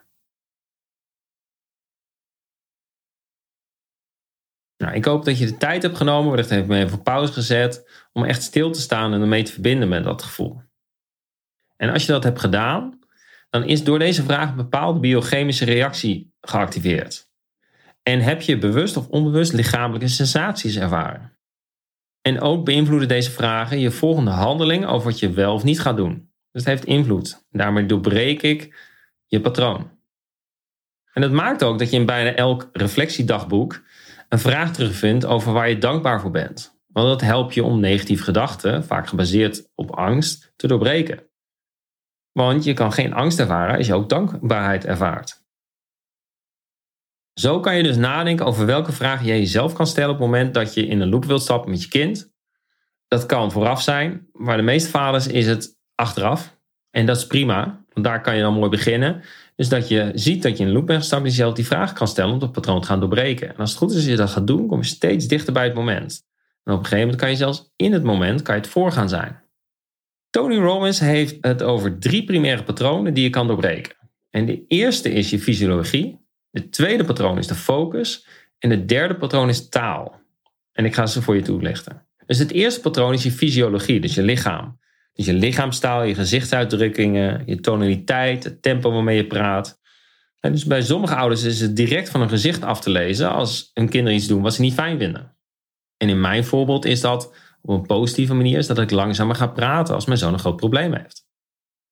Nou, 4.83 4.95
ik 4.95 5.05
hoop 5.05 5.25
dat 5.25 5.39
je 5.39 5.47
de 5.47 5.57
tijd 5.57 5.83
hebt 5.83 5.97
genomen, 5.97 6.39
heb 6.39 6.51
ik 6.51 6.67
me 6.67 6.79
even 6.79 6.99
op 6.99 7.05
pauze 7.05 7.33
gezet, 7.33 7.89
om 8.13 8.25
echt 8.25 8.43
stil 8.43 8.71
te 8.71 8.81
staan 8.81 9.13
en 9.13 9.21
ermee 9.21 9.43
te 9.43 9.53
verbinden 9.53 9.89
met 9.89 10.05
dat 10.05 10.23
gevoel. 10.23 10.63
En 11.77 11.91
als 11.91 12.07
je 12.07 12.13
dat 12.13 12.25
hebt 12.25 12.41
gedaan, 12.41 12.99
dan 13.51 13.65
is 13.65 13.85
door 13.85 13.99
deze 13.99 14.23
vraag 14.23 14.51
een 14.51 14.57
bepaalde 14.57 15.01
biochemische 15.01 15.65
reactie 15.65 16.35
geactiveerd. 16.41 17.31
En 18.03 18.21
heb 18.21 18.41
je 18.41 18.59
bewust 18.59 18.97
of 18.97 19.09
onbewust 19.09 19.53
lichamelijke 19.53 20.09
sensaties 20.09 20.77
ervaren. 20.77 21.39
En 22.21 22.41
ook 22.41 22.65
beïnvloeden 22.65 23.09
deze 23.09 23.31
vragen 23.31 23.79
je 23.79 23.91
volgende 23.91 24.31
handeling 24.31 24.87
over 24.87 25.11
wat 25.11 25.19
je 25.19 25.31
wel 25.31 25.55
of 25.55 25.65
niet 25.65 25.81
gaat 25.81 25.97
doen. 25.97 26.31
Dus 26.51 26.65
het 26.65 26.65
heeft 26.65 26.85
invloed. 26.85 27.47
Daarmee 27.51 27.87
doorbreek 27.87 28.43
ik 28.43 28.77
je 29.27 29.41
patroon. 29.41 29.91
En 31.13 31.23
dat 31.23 31.31
maakt 31.31 31.63
ook 31.63 31.79
dat 31.79 31.91
je 31.91 31.97
in 31.97 32.07
bijna 32.07 32.35
elk 32.35 32.69
reflectiedagboek 32.73 33.83
een 34.33 34.39
vraag 34.39 34.73
terugvindt 34.73 35.25
over 35.25 35.53
waar 35.53 35.69
je 35.69 35.79
dankbaar 35.79 36.21
voor 36.21 36.31
bent. 36.31 36.81
Want 36.87 37.09
dat 37.09 37.21
helpt 37.21 37.55
je 37.55 37.65
om 37.65 37.81
negatieve 37.81 38.23
gedachten, 38.23 38.85
vaak 38.85 39.09
gebaseerd 39.09 39.71
op 39.75 39.91
angst, 39.91 40.53
te 40.57 40.67
doorbreken. 40.67 41.31
Want 42.33 42.65
je 42.65 42.73
kan 42.73 42.93
geen 42.93 43.13
angst 43.13 43.39
ervaren 43.39 43.77
als 43.77 43.87
je 43.87 43.95
ook 43.95 44.09
dankbaarheid 44.09 44.85
ervaart. 44.85 45.43
Zo 47.35 47.61
kan 47.61 47.77
je 47.77 47.83
dus 47.83 47.97
nadenken 47.97 48.47
over 48.47 48.67
welke 48.67 48.93
vragen 48.93 49.27
je 49.27 49.33
jezelf 49.33 49.73
kan 49.73 49.87
stellen 49.87 50.11
op 50.11 50.19
het 50.19 50.27
moment 50.27 50.55
dat 50.55 50.75
je 50.75 50.87
in 50.87 51.01
een 51.01 51.09
loop 51.09 51.25
wilt 51.25 51.43
stappen 51.43 51.71
met 51.71 51.83
je 51.83 51.89
kind. 51.89 52.33
Dat 53.09 53.27
kan 53.27 53.53
vooraf 53.53 53.83
zijn, 53.83 54.29
maar 54.33 54.57
de 54.57 54.63
meeste 54.63 54.91
vaders 54.91 55.27
is 55.27 55.47
het 55.47 55.79
achteraf. 55.95 56.59
En 56.91 57.07
dat 57.07 57.17
is 57.17 57.27
prima, 57.27 57.85
want 57.93 58.07
daar 58.07 58.21
kan 58.21 58.37
je 58.37 58.43
dan 58.43 58.55
mooi 58.55 58.71
beginnen. 58.71 59.23
Dus 59.57 59.69
dat 59.69 59.89
je 59.89 60.11
ziet 60.15 60.43
dat 60.43 60.57
je 60.57 60.63
in 60.63 60.69
een 60.69 60.75
loop 60.75 60.87
bent 60.87 60.99
gestapt 60.99 61.23
en 61.23 61.29
jezelf 61.29 61.55
die 61.55 61.67
vraag 61.67 61.93
kan 61.93 62.09
stellen 62.09 62.33
om 62.33 62.39
dat 62.39 62.53
patroon 62.53 62.81
te 62.81 62.87
gaan 62.87 63.01
doorbreken. 63.01 63.49
En 63.49 63.57
als 63.57 63.71
het 63.71 63.79
goed 63.79 63.91
is 63.91 63.97
als 63.97 64.05
je 64.05 64.17
dat 64.17 64.31
gaat 64.31 64.47
doen, 64.47 64.67
kom 64.67 64.79
je 64.79 64.85
steeds 64.85 65.27
dichter 65.27 65.53
bij 65.53 65.65
het 65.65 65.75
moment. 65.75 66.25
En 66.65 66.73
op 66.73 66.79
een 66.79 66.85
gegeven 66.85 66.99
moment 66.99 67.21
kan 67.21 67.31
je 67.31 67.37
zelfs 67.37 67.73
in 67.77 67.93
het 67.93 68.03
moment 68.03 68.43
kan 68.43 68.55
je 68.55 68.61
het 68.61 68.71
voor 68.71 68.93
gaan 68.93 69.09
zijn. 69.09 69.43
Tony 70.31 70.57
Robbins 70.57 71.01
heeft 71.01 71.37
het 71.41 71.63
over 71.63 71.99
drie 71.99 72.25
primaire 72.25 72.63
patronen 72.63 73.15
die 73.15 73.23
je 73.23 73.31
kan 73.31 73.47
doorbreken. 73.47 73.97
En 74.31 74.47
de 74.47 74.65
eerste 74.69 75.11
is 75.11 75.31
je 75.31 75.39
fysiologie. 75.39 76.21
De 76.51 76.69
tweede 76.69 77.05
patroon 77.05 77.39
is 77.39 77.47
de 77.47 77.55
focus. 77.55 78.27
En 78.59 78.71
het 78.71 78.89
derde 78.89 79.17
patroon 79.17 79.49
is 79.49 79.69
taal. 79.69 80.21
En 80.73 80.85
ik 80.85 80.95
ga 80.95 81.07
ze 81.07 81.23
voor 81.23 81.35
je 81.35 81.43
toelichten. 81.43 82.07
Dus 82.27 82.39
het 82.39 82.51
eerste 82.51 82.81
patroon 82.81 83.13
is 83.13 83.23
je 83.23 83.31
fysiologie, 83.31 84.01
dus 84.01 84.15
je 84.15 84.23
lichaam. 84.23 84.81
Dus 85.13 85.27
je 85.27 85.33
lichaamstaal, 85.33 86.03
je 86.03 86.15
gezichtsuitdrukkingen, 86.15 87.43
je 87.47 87.61
tonaliteit, 87.61 88.45
het 88.45 88.63
tempo 88.63 88.93
waarmee 88.93 89.17
je 89.17 89.27
praat. 89.27 89.81
En 90.41 90.53
dus 90.53 90.65
bij 90.65 90.83
sommige 90.83 91.15
ouders 91.15 91.43
is 91.43 91.61
het 91.61 91.77
direct 91.77 92.09
van 92.09 92.21
een 92.21 92.29
gezicht 92.29 92.63
af 92.63 92.81
te 92.81 92.91
lezen 92.91 93.31
als 93.31 93.71
hun 93.75 93.89
kinderen 93.89 94.19
iets 94.19 94.27
doen 94.27 94.43
wat 94.43 94.55
ze 94.55 94.61
niet 94.61 94.75
fijn 94.75 94.99
vinden. 94.99 95.37
En 95.97 96.09
in 96.09 96.21
mijn 96.21 96.45
voorbeeld 96.45 96.85
is 96.85 97.01
dat 97.01 97.35
op 97.63 97.71
een 97.71 97.87
positieve 97.87 98.35
manier, 98.35 98.59
is 98.59 98.67
dat 98.67 98.79
ik 98.79 98.91
langzamer 98.91 99.35
ga 99.35 99.47
praten 99.47 99.95
als 99.95 100.07
mijn 100.07 100.19
zoon 100.19 100.33
een 100.33 100.39
groot 100.39 100.57
probleem 100.57 100.95
heeft. 100.95 101.27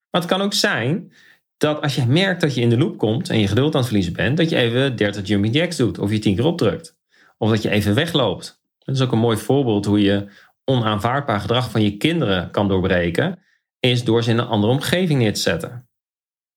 Maar 0.09 0.21
het 0.21 0.29
kan 0.29 0.41
ook 0.41 0.53
zijn 0.53 1.13
dat 1.57 1.81
als 1.81 1.95
je 1.95 2.05
merkt 2.05 2.41
dat 2.41 2.55
je 2.55 2.61
in 2.61 2.69
de 2.69 2.77
loop 2.77 2.97
komt 2.97 3.29
en 3.29 3.39
je 3.39 3.47
geduld 3.47 3.73
aan 3.73 3.79
het 3.79 3.89
verliezen 3.89 4.13
bent, 4.13 4.37
dat 4.37 4.49
je 4.49 4.55
even 4.55 4.95
30 4.95 5.27
jumping 5.27 5.55
jacks 5.55 5.77
doet 5.77 5.99
of 5.99 6.11
je 6.11 6.19
10 6.19 6.35
keer 6.35 6.45
opdrukt. 6.45 6.97
Of 7.37 7.49
dat 7.49 7.61
je 7.61 7.69
even 7.69 7.95
wegloopt. 7.95 8.61
Dat 8.77 8.95
is 8.95 9.01
ook 9.01 9.11
een 9.11 9.19
mooi 9.19 9.37
voorbeeld 9.37 9.85
hoe 9.85 10.01
je 10.01 10.27
onaanvaardbaar 10.65 11.39
gedrag 11.39 11.71
van 11.71 11.81
je 11.81 11.97
kinderen 11.97 12.51
kan 12.51 12.67
doorbreken, 12.67 13.39
is 13.79 14.03
door 14.03 14.23
ze 14.23 14.29
in 14.29 14.37
een 14.37 14.45
andere 14.45 14.73
omgeving 14.73 15.19
neer 15.19 15.33
te 15.33 15.39
zetten. 15.39 15.89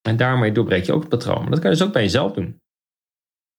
En 0.02 0.16
daarmee 0.16 0.52
doorbreek 0.52 0.84
je 0.84 0.92
ook 0.92 1.00
het 1.00 1.10
patroon. 1.10 1.50
dat 1.50 1.58
kan 1.60 1.70
je 1.70 1.76
dus 1.76 1.86
ook 1.86 1.92
bij 1.92 2.02
jezelf 2.02 2.32
doen. 2.32 2.62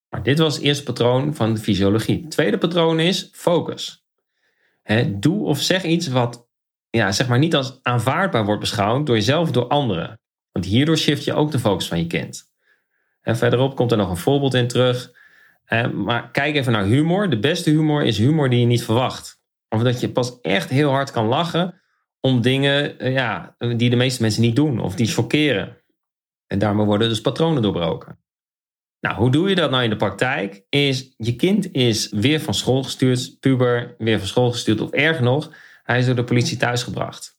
Maar 0.10 0.24
dit 0.24 0.40
was 0.40 0.56
het 0.56 0.64
eerste 0.64 0.84
patroon 0.84 1.36
van 1.36 1.54
de 1.54 1.60
fysiologie. 1.60 2.22
Het 2.22 2.32
tweede 2.32 2.58
patroon 2.58 3.00
is 3.00 3.30
focus. 3.32 4.06
doe 5.08 5.46
of 5.46 5.62
zeg 5.62 5.84
iets 5.84 6.08
wat 6.08 6.48
ja, 6.90 7.12
zeg 7.12 7.28
maar 7.28 7.40
niet 7.40 7.56
als 7.56 7.80
aanvaardbaar 7.82 8.46
wordt 8.46 8.60
beschouwd 8.60 9.06
door 9.06 9.16
jezelf 9.16 9.48
of 9.48 9.52
door 9.52 9.68
anderen. 9.68 10.20
Want 10.52 10.66
hierdoor 10.66 10.98
shift 10.98 11.24
je 11.24 11.34
ook 11.34 11.52
de 11.52 11.60
focus 11.60 11.88
van 11.88 11.98
je 11.98 12.08
kind. 12.08 12.50
En 13.22 13.38
verderop 13.38 13.76
komt 13.76 13.92
er 13.92 13.98
nog 13.98 14.10
een 14.10 14.18
voorbeeld 14.18 14.54
in 14.54 14.68
terug. 14.68 15.12
Maar 15.94 16.32
kijk 16.32 16.56
even 16.56 16.72
naar 16.72 16.86
humor. 16.86 17.30
De 17.30 17.40
beste 17.40 17.70
humor 17.70 18.04
is 18.04 18.18
humor 18.18 18.50
die 18.50 18.60
je 18.60 18.66
niet 18.66 18.84
verwacht. 18.84 19.42
Of 19.70 19.82
dat 19.82 20.00
je 20.00 20.10
pas 20.10 20.40
echt 20.42 20.70
heel 20.70 20.90
hard 20.90 21.12
kan 21.12 21.26
lachen 21.26 21.82
om 22.20 22.42
dingen 22.42 23.00
eh, 23.00 23.14
ja, 23.14 23.56
die 23.58 23.90
de 23.90 23.96
meeste 23.96 24.22
mensen 24.22 24.42
niet 24.42 24.56
doen 24.56 24.80
of 24.80 24.96
die 24.96 25.08
chockeren. 25.08 25.78
En 26.48 26.60
daarmee 26.60 26.86
worden 26.86 27.10
dus 27.10 27.22
patronen 27.22 27.62
doorbroken. 27.62 28.20
Nou, 29.00 29.16
hoe 29.16 29.32
doe 29.32 29.50
je 29.50 29.56
dat 29.56 29.72
nou 29.72 29.84
in 29.84 29.90
de 29.90 29.96
praktijk? 29.96 30.66
Is 30.70 31.14
je 31.18 31.36
kind 31.36 31.74
is 31.74 32.10
weer 32.10 32.40
van 32.40 32.54
school 32.54 32.84
gestuurd, 32.84 33.40
puber, 33.40 33.96
weer 33.98 34.20
van 34.20 34.28
school 34.28 34.52
gestuurd 34.52 34.82
of 34.82 34.92
erg 34.92 35.20
nog, 35.20 35.52
hij 35.84 36.00
is 36.00 36.06
door 36.06 36.16
de 36.16 36.24
politie 36.24 36.58
thuisgebracht. 36.58 37.38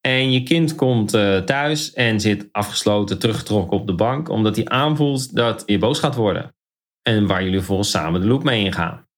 En 0.00 0.32
je 0.32 0.42
kind 0.42 0.74
komt 0.74 1.14
uh, 1.14 1.38
thuis 1.38 1.92
en 1.92 2.20
zit 2.20 2.48
afgesloten, 2.52 3.18
teruggetrokken 3.18 3.78
op 3.78 3.86
de 3.86 3.94
bank, 3.94 4.28
omdat 4.28 4.56
hij 4.56 4.68
aanvoelt 4.68 5.36
dat 5.36 5.62
je 5.66 5.78
boos 5.78 5.98
gaat 5.98 6.14
worden. 6.14 6.54
En 7.02 7.26
waar 7.26 7.44
jullie 7.44 7.60
volgens 7.60 7.90
samen 7.90 8.20
de 8.20 8.26
loop 8.26 8.42
mee 8.42 8.64
ingaan. 8.64 9.08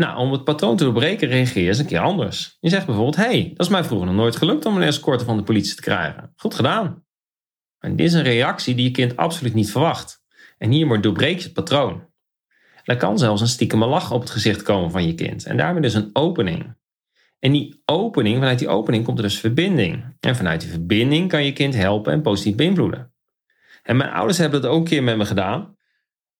Nou, 0.00 0.18
om 0.18 0.32
het 0.32 0.44
patroon 0.44 0.76
te 0.76 0.84
doorbreken 0.84 1.28
reageer 1.28 1.62
je 1.62 1.68
eens 1.68 1.78
een 1.78 1.86
keer 1.86 1.98
anders. 1.98 2.56
Je 2.60 2.68
zegt 2.68 2.86
bijvoorbeeld, 2.86 3.16
hey, 3.16 3.50
dat 3.54 3.66
is 3.66 3.72
mij 3.72 3.84
vroeger 3.84 4.06
nog 4.06 4.16
nooit 4.16 4.36
gelukt 4.36 4.64
om 4.66 4.76
een 4.76 4.82
escorte 4.82 5.24
van 5.24 5.36
de 5.36 5.42
politie 5.42 5.74
te 5.74 5.82
krijgen. 5.82 6.32
Goed 6.36 6.54
gedaan. 6.54 7.04
En 7.78 7.96
dit 7.96 8.06
is 8.06 8.12
een 8.12 8.22
reactie 8.22 8.74
die 8.74 8.84
je 8.84 8.90
kind 8.90 9.16
absoluut 9.16 9.54
niet 9.54 9.70
verwacht. 9.70 10.22
En 10.58 10.70
hiermee 10.70 11.00
doorbreek 11.00 11.38
je 11.38 11.44
het 11.44 11.52
patroon. 11.52 12.08
Er 12.84 12.96
kan 12.96 13.18
zelfs 13.18 13.40
een 13.40 13.48
stiekeme 13.48 13.86
lach 13.86 14.12
op 14.12 14.20
het 14.20 14.30
gezicht 14.30 14.62
komen 14.62 14.90
van 14.90 15.06
je 15.06 15.14
kind. 15.14 15.44
En 15.44 15.56
daarmee 15.56 15.82
dus 15.82 15.94
een 15.94 16.10
opening. 16.12 16.76
En 17.38 17.52
die 17.52 17.82
opening, 17.84 18.38
vanuit 18.38 18.58
die 18.58 18.68
opening 18.68 19.04
komt 19.04 19.18
er 19.18 19.24
dus 19.24 19.38
verbinding. 19.38 20.16
En 20.20 20.36
vanuit 20.36 20.60
die 20.60 20.70
verbinding 20.70 21.28
kan 21.28 21.44
je 21.44 21.52
kind 21.52 21.74
helpen 21.74 22.12
en 22.12 22.22
positief 22.22 22.54
beïnvloeden. 22.54 23.12
En 23.82 23.96
mijn 23.96 24.10
ouders 24.10 24.38
hebben 24.38 24.62
dat 24.62 24.70
ook 24.70 24.78
een 24.78 24.84
keer 24.84 25.02
met 25.02 25.16
me 25.16 25.24
gedaan. 25.24 25.76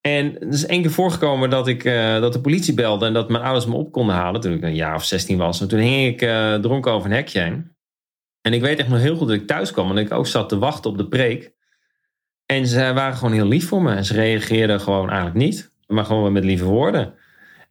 En 0.00 0.36
het 0.38 0.54
is 0.54 0.66
één 0.66 0.82
keer 0.82 0.90
voorgekomen 0.90 1.50
dat, 1.50 1.68
ik, 1.68 1.84
uh, 1.84 2.20
dat 2.20 2.32
de 2.32 2.40
politie 2.40 2.74
belde 2.74 3.06
en 3.06 3.12
dat 3.12 3.28
mijn 3.28 3.44
ouders 3.44 3.66
me 3.66 3.74
op 3.74 3.92
konden 3.92 4.14
halen 4.14 4.40
toen 4.40 4.52
ik 4.52 4.62
een 4.62 4.74
jaar 4.74 4.94
of 4.94 5.04
16 5.04 5.38
was. 5.38 5.60
En 5.60 5.68
toen 5.68 5.78
hing 5.78 6.06
ik 6.06 6.22
uh, 6.22 6.54
dronken 6.54 6.92
over 6.92 7.10
een 7.10 7.16
hekje 7.16 7.40
heen. 7.40 7.76
En 8.40 8.52
ik 8.52 8.60
weet 8.60 8.78
echt 8.78 8.88
nog 8.88 8.98
heel 8.98 9.16
goed 9.16 9.28
dat 9.28 9.36
ik 9.36 9.46
thuis 9.46 9.72
kwam 9.72 9.90
en 9.90 9.96
ik 9.96 10.12
ook 10.12 10.26
zat 10.26 10.48
te 10.48 10.58
wachten 10.58 10.90
op 10.90 10.98
de 10.98 11.08
preek. 11.08 11.52
En 12.46 12.66
ze 12.66 12.92
waren 12.92 13.16
gewoon 13.16 13.34
heel 13.34 13.46
lief 13.46 13.68
voor 13.68 13.82
me. 13.82 13.94
En 13.94 14.04
ze 14.04 14.14
reageerden 14.14 14.80
gewoon 14.80 15.08
eigenlijk 15.08 15.38
niet, 15.38 15.72
maar 15.86 16.04
gewoon 16.04 16.32
met 16.32 16.44
lieve 16.44 16.64
woorden. 16.64 17.14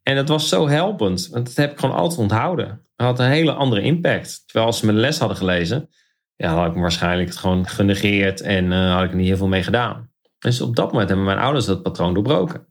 En 0.03 0.15
dat 0.15 0.27
was 0.27 0.49
zo 0.49 0.67
helpend, 0.67 1.27
want 1.27 1.45
dat 1.45 1.55
heb 1.55 1.71
ik 1.71 1.79
gewoon 1.79 1.95
altijd 1.95 2.19
onthouden. 2.19 2.67
Het 2.67 3.05
had 3.05 3.19
een 3.19 3.29
hele 3.29 3.51
andere 3.51 3.81
impact. 3.81 4.43
Terwijl 4.45 4.65
als 4.65 4.79
ze 4.79 4.85
de 4.85 4.93
les 4.93 5.19
hadden 5.19 5.37
gelezen, 5.37 5.89
ja, 6.35 6.53
had 6.53 6.75
ik 6.75 6.81
waarschijnlijk 6.81 7.29
het 7.29 7.37
gewoon 7.37 7.67
genegeerd 7.67 8.41
en 8.41 8.65
uh, 8.65 8.93
had 8.93 9.03
ik 9.03 9.09
er 9.09 9.15
niet 9.15 9.27
heel 9.27 9.37
veel 9.37 9.47
mee 9.47 9.63
gedaan. 9.63 10.08
Dus 10.39 10.61
op 10.61 10.75
dat 10.75 10.91
moment 10.91 11.09
hebben 11.09 11.27
mijn 11.27 11.37
ouders 11.37 11.65
dat 11.65 11.83
patroon 11.83 12.13
doorbroken. 12.13 12.67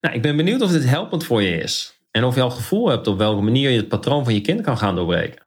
Nou, 0.00 0.14
ik 0.14 0.22
ben 0.22 0.36
benieuwd 0.36 0.62
of 0.62 0.70
dit 0.70 0.84
helpend 0.84 1.24
voor 1.24 1.42
je 1.42 1.56
is. 1.56 2.00
En 2.10 2.24
of 2.24 2.34
je 2.34 2.40
al 2.40 2.50
gevoel 2.50 2.88
hebt 2.88 3.06
op 3.06 3.18
welke 3.18 3.42
manier 3.42 3.70
je 3.70 3.76
het 3.76 3.88
patroon 3.88 4.24
van 4.24 4.34
je 4.34 4.40
kind 4.40 4.60
kan 4.60 4.78
gaan 4.78 4.94
doorbreken. 4.94 5.46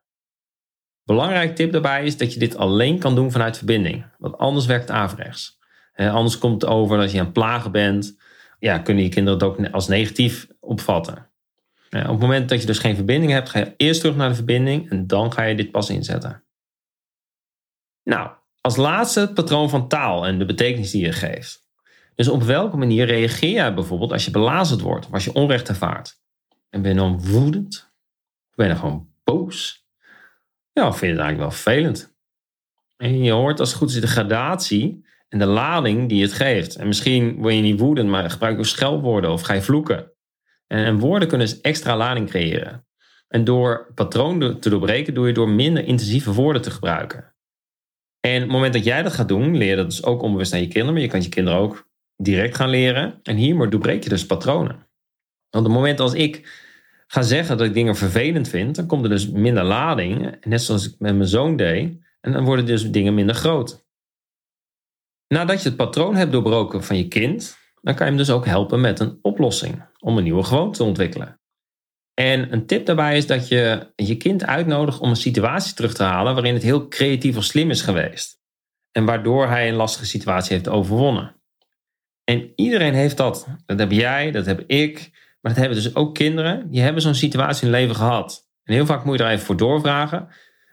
Belangrijk 1.04 1.56
tip 1.56 1.72
daarbij 1.72 2.04
is 2.04 2.16
dat 2.16 2.32
je 2.32 2.38
dit 2.38 2.56
alleen 2.56 2.98
kan 2.98 3.14
doen 3.14 3.32
vanuit 3.32 3.56
verbinding. 3.56 4.06
Want 4.18 4.38
anders 4.38 4.66
werkt 4.66 4.88
het 4.88 4.96
averechts. 4.96 5.58
anders 5.94 6.38
komt 6.38 6.62
het 6.62 6.70
over 6.70 6.98
als 6.98 7.12
je 7.12 7.18
aan 7.18 7.24
het 7.24 7.34
plagen 7.34 7.72
bent. 7.72 8.16
Ja, 8.58 8.78
kunnen 8.78 9.02
je 9.02 9.08
kinderen 9.08 9.38
het 9.38 9.48
ook 9.48 9.72
als 9.72 9.88
negatief 9.88 10.46
opvatten. 10.60 11.30
op 11.90 12.06
het 12.06 12.18
moment 12.18 12.48
dat 12.48 12.60
je 12.60 12.66
dus 12.66 12.78
geen 12.78 12.96
verbinding 12.96 13.32
hebt, 13.32 13.48
ga 13.48 13.58
je 13.58 13.74
eerst 13.76 14.00
terug 14.00 14.16
naar 14.16 14.28
de 14.28 14.34
verbinding 14.34 14.90
en 14.90 15.06
dan 15.06 15.32
ga 15.32 15.42
je 15.42 15.56
dit 15.56 15.70
pas 15.70 15.90
inzetten. 15.90 16.44
Nou, 18.02 18.30
als 18.64 18.76
laatste 18.76 19.20
het 19.20 19.34
patroon 19.34 19.70
van 19.70 19.88
taal 19.88 20.26
en 20.26 20.38
de 20.38 20.44
betekenis 20.44 20.90
die 20.90 21.04
je 21.04 21.12
geeft. 21.12 21.62
Dus 22.14 22.28
op 22.28 22.42
welke 22.42 22.76
manier 22.76 23.06
reageer 23.06 23.50
jij 23.50 23.74
bijvoorbeeld 23.74 24.12
als 24.12 24.24
je 24.24 24.30
belazerd 24.30 24.80
wordt 24.80 25.06
of 25.06 25.12
als 25.12 25.24
je 25.24 25.32
onrecht 25.32 25.68
ervaart? 25.68 26.20
En 26.70 26.82
ben 26.82 26.90
je 26.90 26.96
dan 26.96 27.20
woedend? 27.26 27.92
Of 28.50 28.54
ben 28.54 28.66
je 28.66 28.72
dan 28.72 28.80
gewoon 28.80 29.08
boos? 29.24 29.86
Ja, 30.72 30.82
vind 30.82 31.00
je 31.00 31.06
het 31.06 31.18
eigenlijk 31.18 31.38
wel 31.38 31.50
vervelend? 31.50 32.14
En 32.96 33.22
je 33.22 33.32
hoort 33.32 33.60
als 33.60 33.68
het 33.68 33.78
goed 33.78 33.90
is 33.90 34.00
de 34.00 34.06
gradatie 34.06 35.06
en 35.28 35.38
de 35.38 35.46
lading 35.46 36.08
die 36.08 36.22
het 36.22 36.32
geeft. 36.32 36.76
En 36.76 36.86
misschien 36.86 37.36
word 37.36 37.54
je 37.54 37.60
niet 37.60 37.80
woedend, 37.80 38.08
maar 38.08 38.30
gebruik 38.30 38.58
je 38.58 38.64
scheldwoorden 38.64 39.30
of 39.30 39.42
ga 39.42 39.52
je 39.52 39.62
vloeken. 39.62 40.12
En, 40.66 40.98
woorden 40.98 41.28
kunnen 41.28 41.46
dus 41.46 41.60
extra 41.60 41.96
lading 41.96 42.28
creëren. 42.28 42.86
En 43.28 43.44
door 43.44 43.92
patroon 43.94 44.60
te 44.60 44.70
doorbreken 44.70 45.14
doe 45.14 45.26
je 45.26 45.32
door 45.32 45.48
minder 45.48 45.84
intensieve 45.84 46.32
woorden 46.32 46.62
te 46.62 46.70
gebruiken. 46.70 47.33
En 48.24 48.34
op 48.34 48.42
het 48.42 48.50
moment 48.50 48.72
dat 48.72 48.84
jij 48.84 49.02
dat 49.02 49.12
gaat 49.12 49.28
doen, 49.28 49.56
leer 49.56 49.68
je 49.68 49.76
dat 49.76 49.90
dus 49.90 50.04
ook 50.04 50.22
onbewust 50.22 50.52
aan 50.52 50.60
je 50.60 50.66
kinderen. 50.66 50.92
Maar 50.92 51.02
je 51.02 51.08
kan 51.08 51.22
je 51.22 51.28
kinderen 51.28 51.60
ook 51.60 51.88
direct 52.16 52.56
gaan 52.56 52.68
leren. 52.68 53.20
En 53.22 53.36
hiermee 53.36 53.68
doorbreek 53.68 54.02
je 54.02 54.08
dus 54.08 54.26
patronen. 54.26 54.76
Want 55.50 55.66
op 55.66 55.72
het 55.72 55.72
moment 55.72 56.00
als 56.00 56.14
ik 56.14 56.62
ga 57.06 57.22
zeggen 57.22 57.56
dat 57.56 57.66
ik 57.66 57.74
dingen 57.74 57.96
vervelend 57.96 58.48
vind, 58.48 58.76
dan 58.76 58.86
komt 58.86 59.04
er 59.04 59.10
dus 59.10 59.30
minder 59.30 59.64
lading. 59.64 60.36
Net 60.44 60.62
zoals 60.62 60.86
ik 60.86 60.94
met 60.98 61.16
mijn 61.16 61.28
zoon 61.28 61.56
deed. 61.56 61.98
En 62.20 62.32
dan 62.32 62.44
worden 62.44 62.66
dus 62.66 62.90
dingen 62.90 63.14
minder 63.14 63.34
groot. 63.34 63.86
Nadat 65.28 65.62
je 65.62 65.68
het 65.68 65.76
patroon 65.76 66.14
hebt 66.14 66.32
doorbroken 66.32 66.84
van 66.84 66.96
je 66.96 67.08
kind, 67.08 67.56
dan 67.80 67.94
kan 67.94 68.06
je 68.06 68.12
hem 68.12 68.20
dus 68.20 68.30
ook 68.30 68.46
helpen 68.46 68.80
met 68.80 69.00
een 69.00 69.18
oplossing 69.22 69.84
om 69.98 70.16
een 70.16 70.24
nieuwe 70.24 70.42
gewoonte 70.42 70.78
te 70.78 70.84
ontwikkelen. 70.84 71.40
En 72.14 72.52
een 72.52 72.66
tip 72.66 72.86
daarbij 72.86 73.16
is 73.16 73.26
dat 73.26 73.48
je 73.48 73.92
je 73.96 74.16
kind 74.16 74.44
uitnodigt 74.44 74.98
om 74.98 75.08
een 75.08 75.16
situatie 75.16 75.74
terug 75.74 75.94
te 75.94 76.02
halen 76.02 76.34
waarin 76.34 76.54
het 76.54 76.62
heel 76.62 76.88
creatief 76.88 77.36
of 77.36 77.44
slim 77.44 77.70
is 77.70 77.82
geweest. 77.82 78.42
en 78.92 79.04
waardoor 79.04 79.48
hij 79.48 79.68
een 79.68 79.74
lastige 79.74 80.06
situatie 80.06 80.52
heeft 80.52 80.68
overwonnen. 80.68 81.34
En 82.24 82.52
iedereen 82.54 82.94
heeft 82.94 83.16
dat. 83.16 83.48
Dat 83.66 83.78
heb 83.78 83.90
jij, 83.90 84.30
dat 84.30 84.46
heb 84.46 84.64
ik, 84.66 85.10
maar 85.40 85.52
dat 85.52 85.60
hebben 85.60 85.82
dus 85.82 85.94
ook 85.94 86.14
kinderen. 86.14 86.70
Die 86.70 86.80
hebben 86.80 87.02
zo'n 87.02 87.14
situatie 87.14 87.66
in 87.66 87.72
hun 87.72 87.80
leven 87.80 87.96
gehad. 87.96 88.48
En 88.64 88.74
heel 88.74 88.86
vaak 88.86 89.04
moet 89.04 89.18
je 89.18 89.24
er 89.24 89.30
even 89.30 89.44
voor 89.44 89.56
doorvragen. 89.56 90.28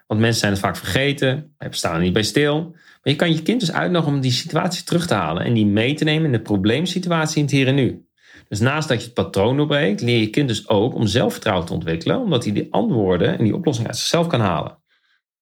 Want 0.08 0.20
mensen 0.20 0.40
zijn 0.40 0.52
het 0.52 0.62
vaak 0.62 0.78
vergeten. 0.78 1.54
Wij 1.58 1.68
staan 1.72 1.96
er 1.96 2.02
niet 2.02 2.14
bij 2.14 2.24
stil. 2.24 2.70
Maar 2.72 3.14
je 3.14 3.16
kan 3.16 3.34
je 3.34 3.42
kind 3.42 3.60
dus 3.60 3.72
uitnodigen 3.72 4.14
om 4.14 4.22
die 4.22 4.32
situatie 4.32 4.84
terug 4.84 5.08
te 5.08 5.14
halen. 5.14 5.44
En 5.44 5.54
die 5.54 5.66
mee 5.66 5.94
te 5.94 6.04
nemen 6.04 6.26
in 6.26 6.32
de 6.32 6.42
probleemsituatie 6.42 7.38
in 7.38 7.44
het 7.44 7.52
hier 7.52 7.68
en 7.68 7.76
nu. 7.76 8.06
Dus 8.52 8.60
naast 8.60 8.88
dat 8.88 9.00
je 9.00 9.06
het 9.06 9.14
patroon 9.14 9.58
doorbreekt, 9.58 10.02
leer 10.02 10.20
je 10.20 10.30
kind 10.30 10.48
dus 10.48 10.68
ook 10.68 10.96
om 10.96 11.08
zelfvertrouwen 11.08 11.66
te 11.66 11.74
ontwikkelen. 11.74 12.20
Omdat 12.20 12.44
hij 12.44 12.54
die 12.54 12.74
antwoorden 12.74 13.38
en 13.38 13.44
die 13.44 13.56
oplossing 13.56 13.88
uit 13.88 13.98
zichzelf 13.98 14.28
kan 14.28 14.40
halen. 14.40 14.78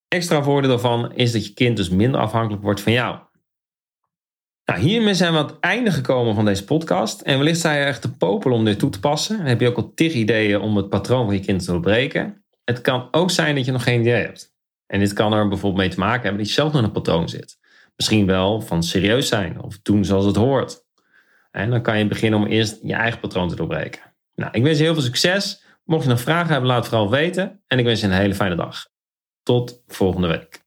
Extra 0.07 0.43
voordeel 0.43 0.69
daarvan 0.69 1.13
is 1.15 1.31
dat 1.31 1.45
je 1.45 1.53
kind 1.53 1.77
dus 1.77 1.89
minder 1.89 2.19
afhankelijk 2.19 2.63
wordt 2.63 2.81
van 2.81 2.91
jou. 2.91 3.19
Nou, 4.65 4.79
hiermee 4.79 5.13
zijn 5.13 5.33
we 5.33 5.39
aan 5.39 5.45
het 5.45 5.59
einde 5.59 5.91
gekomen 5.91 6.35
van 6.35 6.45
deze 6.45 6.65
podcast. 6.65 7.21
En 7.21 7.37
wellicht 7.37 7.59
sta 7.59 7.73
je 7.73 7.83
echt 7.83 8.01
te 8.01 8.15
popelen 8.15 8.57
om 8.57 8.65
dit 8.65 8.79
toe 8.79 8.89
te 8.89 8.99
passen. 8.99 9.37
Dan 9.37 9.45
heb 9.45 9.59
je 9.59 9.67
ook 9.67 9.77
al 9.77 9.93
tig 9.93 10.13
ideeën 10.13 10.61
om 10.61 10.77
het 10.77 10.89
patroon 10.89 11.25
van 11.25 11.33
je 11.33 11.41
kind 11.41 11.59
te 11.59 11.71
doorbreken. 11.71 12.43
Het 12.63 12.81
kan 12.81 13.07
ook 13.11 13.31
zijn 13.31 13.55
dat 13.55 13.65
je 13.65 13.71
nog 13.71 13.83
geen 13.83 14.01
idee 14.01 14.23
hebt. 14.23 14.53
En 14.85 14.99
dit 14.99 15.13
kan 15.13 15.33
er 15.33 15.47
bijvoorbeeld 15.47 15.81
mee 15.81 15.91
te 15.91 15.99
maken 15.99 16.21
hebben 16.21 16.39
dat 16.39 16.47
je 16.47 16.53
zelf 16.53 16.71
nog 16.71 16.81
in 16.81 16.87
een 16.87 16.93
patroon 16.93 17.29
zit. 17.29 17.57
Misschien 17.95 18.25
wel 18.25 18.61
van 18.61 18.83
serieus 18.83 19.27
zijn 19.27 19.61
of 19.61 19.79
doen 19.81 20.05
zoals 20.05 20.25
het 20.25 20.35
hoort. 20.35 20.87
En 21.51 21.69
dan 21.69 21.81
kan 21.81 21.97
je 21.97 22.07
beginnen 22.07 22.39
om 22.39 22.45
eerst 22.45 22.79
je 22.83 22.93
eigen 22.93 23.19
patroon 23.19 23.49
te 23.49 23.55
doorbreken. 23.55 24.01
Nou, 24.35 24.51
ik 24.51 24.63
wens 24.63 24.77
je 24.77 24.83
heel 24.83 24.93
veel 24.93 25.03
succes. 25.03 25.63
Mocht 25.83 26.03
je 26.03 26.09
nog 26.09 26.21
vragen 26.21 26.51
hebben, 26.51 26.69
laat 26.69 26.79
het 26.79 26.87
vooral 26.87 27.09
weten. 27.09 27.63
En 27.67 27.79
ik 27.79 27.85
wens 27.85 27.99
je 27.99 28.07
een 28.07 28.13
hele 28.13 28.35
fijne 28.35 28.55
dag. 28.55 28.87
Tot 29.43 29.83
volgende 29.87 30.27
week. 30.27 30.58